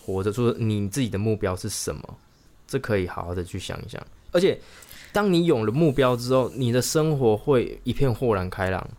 [0.04, 0.32] 活着？
[0.32, 2.18] 说你自己的目标是什么？
[2.68, 4.02] 这可以好好的去想一想。
[4.32, 4.58] 而且，
[5.12, 8.90] 当你有了目标之后，你的生活会一片豁然开朗，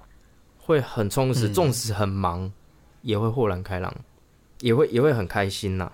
[0.59, 1.49] 会很充实。
[1.49, 2.53] 纵使很忙，
[3.01, 3.95] 也会豁然开朗，
[4.61, 5.91] 也会也会很开心呐。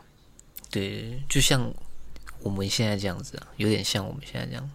[0.70, 1.72] 对，就像
[2.42, 4.70] 我们现在这样子啊，有点像我们现在这样，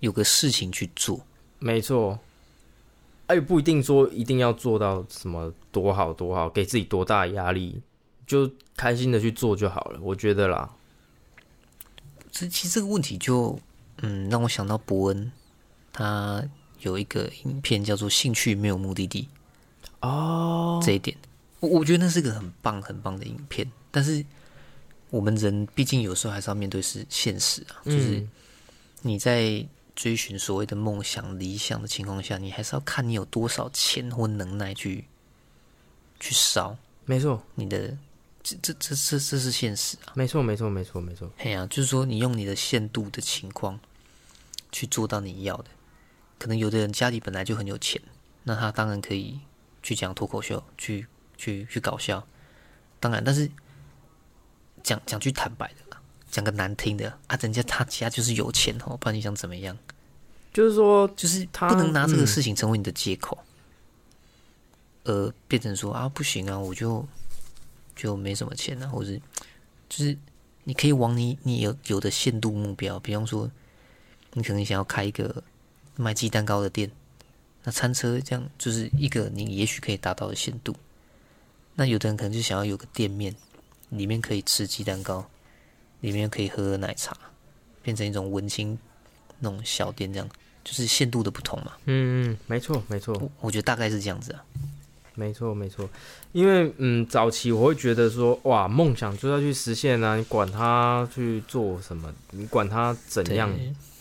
[0.00, 1.20] 有个事情去做。
[1.60, 2.18] 没错。
[3.28, 7.78] 哎，不一定说一定要做到什么多好多好，给自己多大压力，
[8.26, 10.00] 就开心的去做就好了。
[10.02, 10.70] 我觉得啦，
[12.32, 13.58] 这其实这个问题就
[13.98, 15.30] 嗯，让我想到伯恩，
[15.92, 16.42] 他
[16.80, 19.28] 有一个影片叫做《兴趣没有目的地》
[20.08, 21.14] 哦，这一点，
[21.60, 23.70] 我我觉得那是个很棒很棒的影片。
[23.90, 24.24] 但是
[25.10, 28.26] 我们人毕竟有时候还是要面对是现实啊，就是
[29.02, 29.66] 你在。
[29.98, 35.04] 追寻所谓的梦想、理想的情况下，你还是要看你有多少钱或能耐去
[36.20, 36.78] 去烧。
[37.04, 37.98] 没错，你的
[38.40, 40.14] 这这这这这是现实啊！
[40.14, 41.28] 没错，没错，没错，没错。
[41.38, 43.80] 哎呀，就是说你用你的限度的情况
[44.70, 45.64] 去做到你要的。
[46.38, 48.00] 可能有的人家里本来就很有钱，
[48.44, 49.40] 那他当然可以
[49.82, 52.24] 去讲脱口秀，去去去搞笑。
[53.00, 53.50] 当然，但是
[54.84, 55.87] 讲讲句坦白的。
[56.30, 59.76] 讲个难听的啊，人家他家就是有钱哦，不然你想怎么样？
[60.52, 63.38] 就是说，就是他不能拿这个事情成为你的借口，
[65.04, 67.06] 呃，变成说啊，不行啊，我就
[67.94, 69.12] 就没什么钱啊，或者
[69.88, 70.16] 就是
[70.64, 73.48] 你可以往你你有有的限度目标，比方说，
[74.32, 75.42] 你可能想要开一个
[75.96, 76.90] 卖鸡蛋糕的店，
[77.62, 80.74] 那餐车这样就是一个你也许可以达到的限度。
[81.74, 83.34] 那有的人可能就想要有个店面，
[83.90, 85.28] 里面可以吃鸡蛋糕。
[86.00, 87.16] 里面可以喝奶茶，
[87.82, 88.78] 变成一种文青
[89.40, 90.28] 那种小店，这样
[90.62, 91.72] 就是限度的不同嘛。
[91.86, 94.44] 嗯嗯，没错没错，我觉得大概是这样子啊。
[95.14, 95.90] 没错没错，
[96.30, 103.52] 因为嗯，早期我会觉得说，哇，梦想就要去实现啊，你管他去做什么，你管他怎样，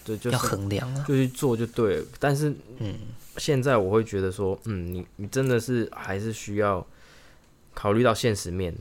[0.06, 2.06] 对，就要衡量啊，就去做就对了。
[2.20, 2.94] 但是嗯，
[3.38, 6.86] 现在我会觉得说，嗯，你你真的是还是需要
[7.74, 8.76] 考虑到现实面。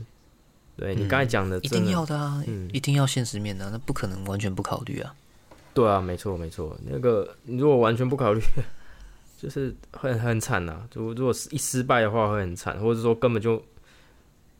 [0.77, 5.15] 对你刚才讲的，一定要的啊，一定要现实面的，那不可能完全不考虑啊。
[5.73, 8.39] 对啊，没错没错，那个你如果完全不考虑，
[9.41, 10.87] 就是会很惨呐。
[10.93, 13.63] 如如果是一失败的话，会很惨，或者说根本就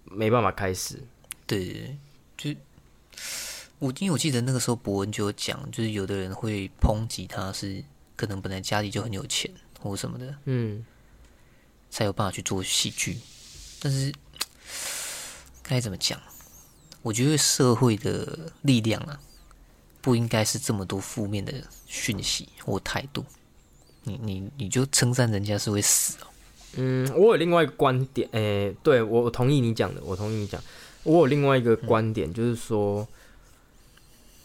[0.06, 1.00] 没办法开始。
[1.46, 1.96] 对，
[2.36, 2.50] 就
[3.78, 7.84] 我因为我记得那个时候博文就有讲，就是有的人会抨击他是
[8.16, 10.84] 可能本来家里就很有钱或什么的，嗯，
[11.92, 13.18] 才有办法去做戏剧，
[13.80, 14.12] 但是。
[15.68, 16.20] 该怎么讲？
[17.04, 19.20] 我觉得社会的力量啊，
[20.02, 21.54] 不应该是这么多负面的
[21.86, 23.24] 讯息或态度。
[24.04, 26.28] 你你你就称赞人家是会死哦？
[26.78, 30.62] 嗯，我有另外一个观点，诶，对我我同意你讲的，我同意你讲。
[31.04, 33.08] 我有另外一个观点，就是说，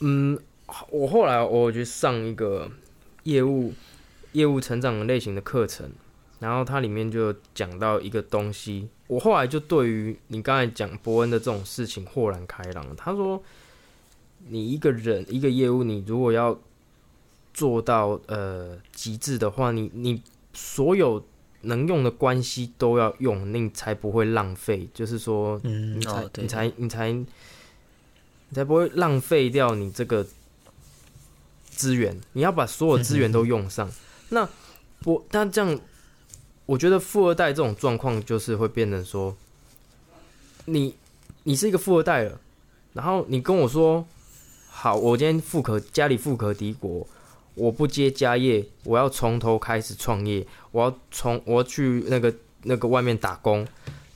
[0.01, 0.39] 嗯，
[0.91, 2.71] 我后来我去上一个
[3.25, 3.73] 业务
[4.33, 5.91] 业务成长类型的课程。
[6.43, 12.85] 然后它里面就讲到一个东西，我后来就对于你刚才讲伯恩的这种事情豁然开朗。
[12.97, 13.41] 他说，
[14.49, 16.59] 你一个人一个业务，你如果要
[17.55, 20.21] 做到呃极致的话，你你
[20.53, 21.25] 所有
[21.61, 24.89] 能用的关系都要用，你才不会浪费。
[24.93, 27.27] 就是说，嗯，你才你才你才你
[28.53, 30.27] 才不会浪费掉你这个
[31.67, 32.21] 资源。
[32.33, 33.89] 你要把所有资源都用上。
[34.31, 34.49] 那
[35.05, 35.81] 我，但这样。
[36.73, 39.37] 我觉得富二代这种状况就是会变成说，
[40.65, 40.95] 你
[41.43, 42.41] 你是一个富二代了，
[42.95, 44.07] 然后你跟我说，
[44.71, 47.07] 好，我今天富可家里富可敌国，
[47.57, 53.67] 我不接家业，我要从头开始创业，我要从我要去那个那个外面打工，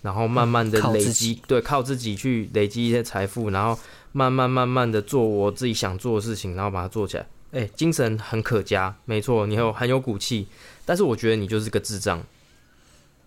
[0.01, 3.79] 然后慢慢的累积，对，靠自己去累积一些财富，然后
[4.13, 7.27] 慢慢慢慢的做我自己想做的事情，然后把它做起来。
[7.53, 10.47] 哎，精神很可嘉，没错，你有很有骨气，
[10.87, 12.25] 但是我觉得你就是个智障。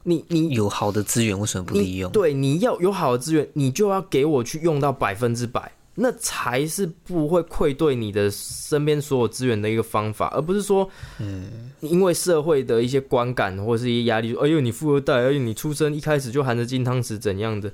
[0.04, 2.12] 你你有好的资源，为什么不利用？
[2.12, 10.90] 对，你要有好的资源，你就要给我去用到百分之百，那才是不会愧对你的身边所有资源的一个方法，而不是说，
[11.20, 17.72] 嗯，因为社会的一些观感或者是一些压力，哎呦，你富二代，哎呦，你出生一开始就含着金汤匙怎样的？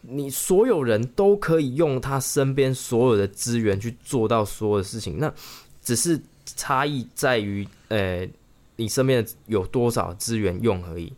[0.00, 5.32] 你所有人都可以用他身边所有的资源去做到所有的事情，那
[5.80, 8.28] 只是差异在于，呃，
[8.74, 11.12] 你身边有多少资源用而已。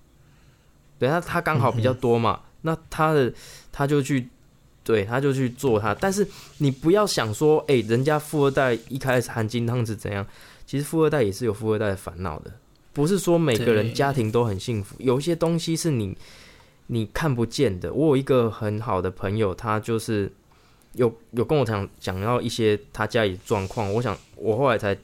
[0.99, 3.33] 等下他刚好比较多嘛，那他的
[3.73, 4.29] 他就去，
[4.83, 5.95] 对，他就去做他。
[5.95, 6.27] 但是
[6.59, 10.27] 你不要想说，哎、人家富二代一开始含金汤匙怎样？
[10.67, 12.51] 其实富二代也是有富二代的烦恼的，
[12.95, 16.17] 不是说每个人家庭都很幸福，有一些东西是你
[16.87, 17.93] 你看不见的。
[17.93, 20.33] 我有一个很好的朋友，他就是
[20.95, 24.97] 有有跟我讲讲到一些他家里的状况，我想我后来才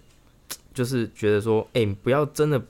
[0.72, 2.61] 就是觉得说，哎、你不要真的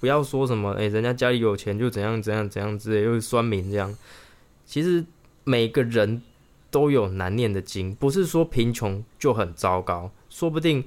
[0.00, 3.94] 不要说什么，哎、人家家里有钱就怎样怎样怎样之类，又是酸民这样。
[4.64, 5.04] 其实
[5.44, 6.22] 每个人
[6.70, 10.82] 都有难念的经，不是说贫穷就很糟糕，说不定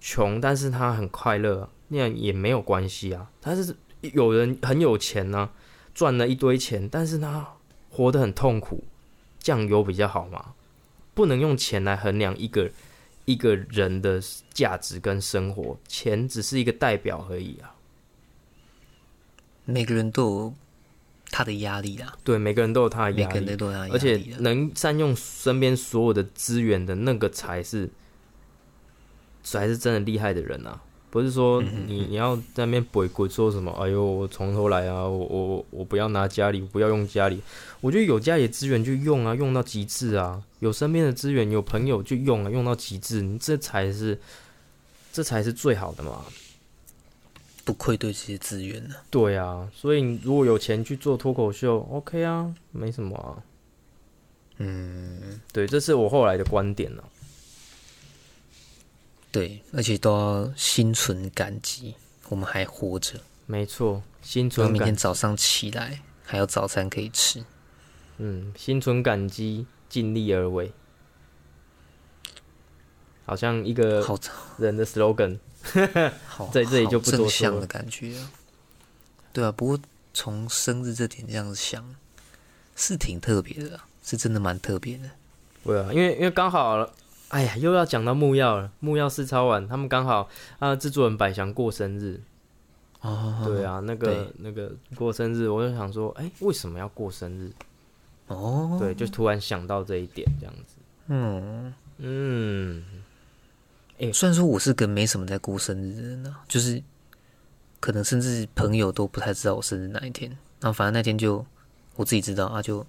[0.00, 3.30] 穷但是他很快乐，那样也没有关系啊。
[3.40, 5.48] 他是有人很有钱呢、
[5.94, 7.46] 赚了一堆钱，但是他
[7.88, 8.84] 活得很痛苦，
[9.38, 10.54] 这样有比较好吗？
[11.14, 12.70] 不能用钱来衡量一个
[13.24, 14.20] 一个人的
[14.52, 17.74] 价值跟生活，钱只是一个代表而已啊。
[19.64, 20.54] 每个人都有
[21.30, 24.20] 他的压力啦，对，每个人都有他的压力每个人，都有他的压而且。
[24.40, 27.88] 能善用身边所有的资源的那个才是，
[29.42, 30.80] 才是真的厉害的人啊！
[31.10, 37.38] 不是说嗯你你要在那边鬼鬼说什么，哎呦，我从头来啊，我我我不要拿家里，我不要用家里。
[37.82, 44.18] 我觉得有家里的资源就用啊，用到极致啊；有身边的资源，有朋友就用啊，用到极致，你这才是，
[45.12, 46.24] 这才是最好的嘛。
[47.64, 53.38] 不愧对这些资源呢、对啊，所以你如果有钱去做脱口秀，OK 啊，没什么啊。
[54.58, 57.04] 嗯，对，这是我后来的观点呢、
[59.30, 61.94] 对，而且都要心存感激，
[62.28, 67.44] 我们还活着，没错，心存感天早上起来还有早餐可以吃。
[68.18, 70.72] 嗯，心存感激，尽力而为，
[73.24, 74.18] 好像一个好。
[74.58, 75.38] 人的 slogan。
[76.26, 78.30] 好， 在这里就不多说正向的感觉啊。
[79.32, 79.78] 对啊，不过
[80.12, 81.84] 从生日这点这样子想，
[82.76, 85.10] 是挺特别的啊，是真的蛮特别的。
[85.64, 86.86] 对啊，因为因为刚好，
[87.28, 88.70] 哎呀，又要讲到木曜了。
[88.80, 92.20] 木曜四超晚，他们刚好啊，制作人百祥过生日。
[93.00, 97.50] 哦，对啊，那个那个过生日，我就想说，哎、为什么要过生日？
[98.28, 100.76] 哦，对，就突然想到这一点，这样子。
[101.08, 102.84] 嗯，嗯，
[104.10, 106.82] 虽然说我是个没什么在过生日的人啊，就是
[107.78, 110.30] 可能甚至朋友都不太知道我生日哪一天，
[110.60, 111.44] 然后反正那天就
[111.96, 112.84] 我自己知道啊，就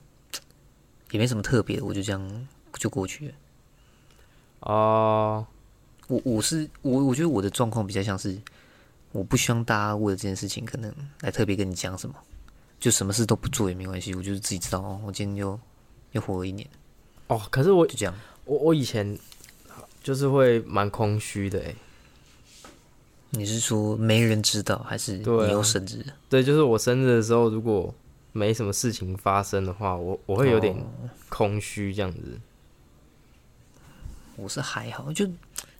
[1.11, 2.47] 也没什么特别，我就这样
[2.79, 3.33] 就过去了。
[4.61, 5.45] 哦，
[6.07, 8.39] 我我是我我觉得我的状况比较像是，
[9.11, 12.15] 我不希望大家为了这件事情可能来特别跟你讲什么，
[12.79, 15.59] 就什么事都不做也没关系，我就是自己知道哦，我今天又
[16.13, 16.67] 又活了一年，
[17.27, 18.15] 哦，可是我就这样。
[18.45, 19.17] 我我以前
[20.03, 21.73] 就是会蛮空虚的，哎，
[23.29, 26.05] 你是说没人知道，还是你有生日？
[26.29, 27.91] 对，就是我生日的时候，如果
[28.33, 32.19] 没什么事情发生的话，我我会有点哦空虚这样子。
[34.35, 35.25] 我是还好，就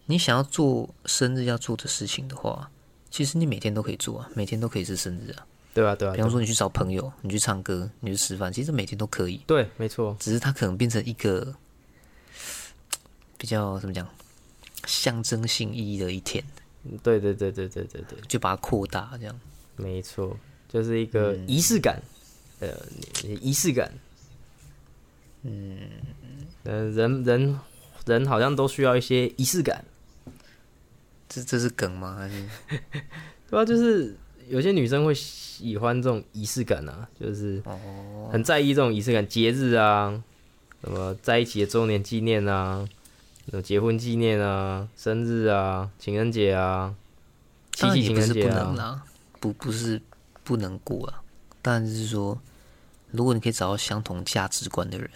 [0.06, 2.70] 你想要做生日要做的事情的话，
[3.10, 5.46] 其实你每天都可以做啊，每天都可以是生日啊。
[5.74, 11.54] 对啊，对啊，比方说你去找朋友，你去唱歌，你去吃饭，其实每天都可以，对，没错，只是它可能变成一个
[13.44, 14.08] 比较怎么讲，
[14.86, 16.42] 象征性意义的一天，
[17.04, 19.38] 对对对对对对对，就把它扩大这样。
[19.76, 20.38] 没错，
[20.70, 22.02] 就是一个仪式感，
[22.62, 22.70] 呃，
[23.42, 23.92] 仪式感。
[25.42, 25.78] 嗯，
[26.64, 27.60] 呃，人人
[28.06, 29.84] 人好像都需要一些仪式感，
[31.28, 32.16] 这这是梗吗？
[32.18, 32.48] 还是？
[33.52, 34.16] 对啊，就是
[34.48, 40.24] 有些女生会喜欢这种仪式感啊，就是哦，很在意这种仪式感，节日啊，
[40.82, 42.88] 什么在一起的周年纪念啊，
[43.46, 46.96] 什么结婚纪念啊，生日啊，情人节啊，
[47.74, 49.04] 七夕情人节啊，能啦，
[49.40, 50.02] 不不是
[50.44, 51.22] 不能过啊，
[51.62, 52.40] 但是说，
[53.12, 55.10] 如果你可以找到相同价值观的人，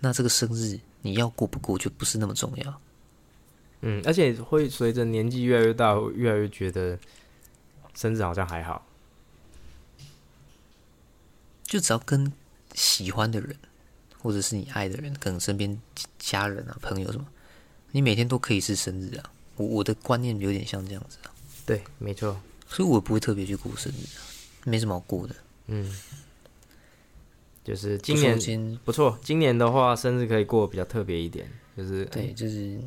[0.00, 2.80] 那这个生日你要过不过就不是那么重要。
[3.82, 6.98] 嗯，而且会随着年纪越来越大，越来越觉得
[7.94, 8.86] 生日好像还好。
[11.64, 12.32] 就只要跟
[12.74, 13.56] 喜欢的人，
[14.22, 15.76] 或者是你爱的人，可能身边
[16.18, 17.26] 家人啊、朋友什么，
[17.90, 19.32] 你每天都可以是生日啊。
[19.56, 21.34] 我我的观念有点像这样子啊，
[21.66, 24.22] 对，没错，所以我不会特别去过生日啊，
[24.64, 25.34] 没什么好过的。
[25.66, 25.94] 嗯，
[27.62, 32.80] 就是今年不错，今年的话生日可以过得比较特别一点，就是对，就是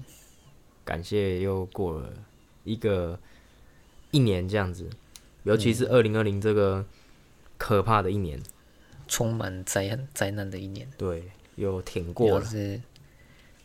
[0.83, 2.11] 感谢又过了
[2.63, 3.19] 一个
[4.11, 4.89] 一年这样子，
[5.43, 6.83] 尤其是二零二零这个
[7.57, 8.41] 可怕的一年，
[9.07, 10.87] 充满灾难灾难的一年。
[10.97, 12.81] 对，又挺过了，是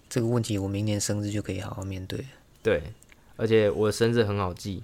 [0.09, 2.25] 这个问题，我明年生日就可以好好面对了。
[2.63, 2.83] 对，
[3.37, 4.83] 而且我的生日很好记，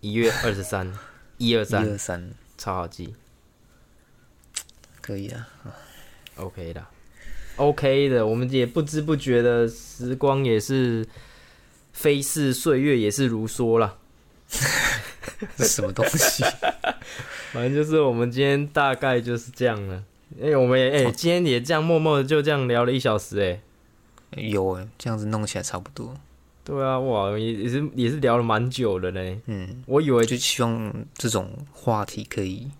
[0.00, 0.92] 一月二十三，
[1.38, 3.14] 一二一三，二三，超好记。
[5.00, 5.48] 可以啊。
[6.36, 6.86] OK 的
[7.56, 11.06] ，OK 的，我们也不知不觉的时光也是
[11.92, 13.98] 飞逝，岁月也是如梭了。
[15.56, 16.44] 这 什么东西？
[17.52, 20.02] 反正就是我们今天大概就是这样了。
[20.42, 23.60] 哎、我们也哎、今天也这样默默的就这样聊了一小时哎、
[24.36, 26.14] 有哎，这样子弄起来差不多。
[26.62, 29.40] 对啊，哇，也也是也是聊了蛮久的嘞。
[29.46, 32.70] 嗯，我以为就希望这种话题可以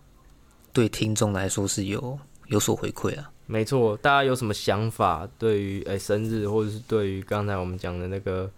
[0.74, 3.30] 对听众来说是有有所回馈啊。
[3.46, 5.26] 没错，大家有什么想法？
[5.38, 8.50] 对于哎、生日，或者是对于刚才我们讲的那个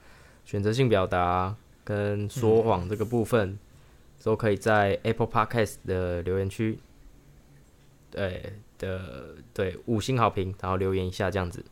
[0.44, 1.54] 选择性表达
[1.84, 3.56] 跟说谎这个部分，
[4.22, 6.78] 都可以在 Apple Podcast 的留言区，
[8.10, 11.64] 对的对五星好评，然后留言一下这样子。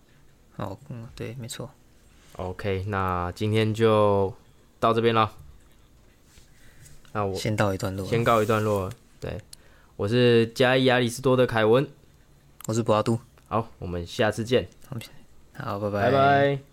[0.56, 1.70] 哦，嗯，对，没错。
[2.36, 4.32] OK，那今天就
[4.80, 5.32] 到这边了。
[7.12, 8.06] 那我先告一段落。
[8.06, 8.90] 先告一段落。
[9.20, 9.40] 对，
[9.96, 11.88] 我是加伊亚里士多的凯文。
[12.66, 13.18] 我是博阿杜，
[13.48, 14.68] 好，我们下次见，
[15.56, 16.67] 好，拜拜拜拜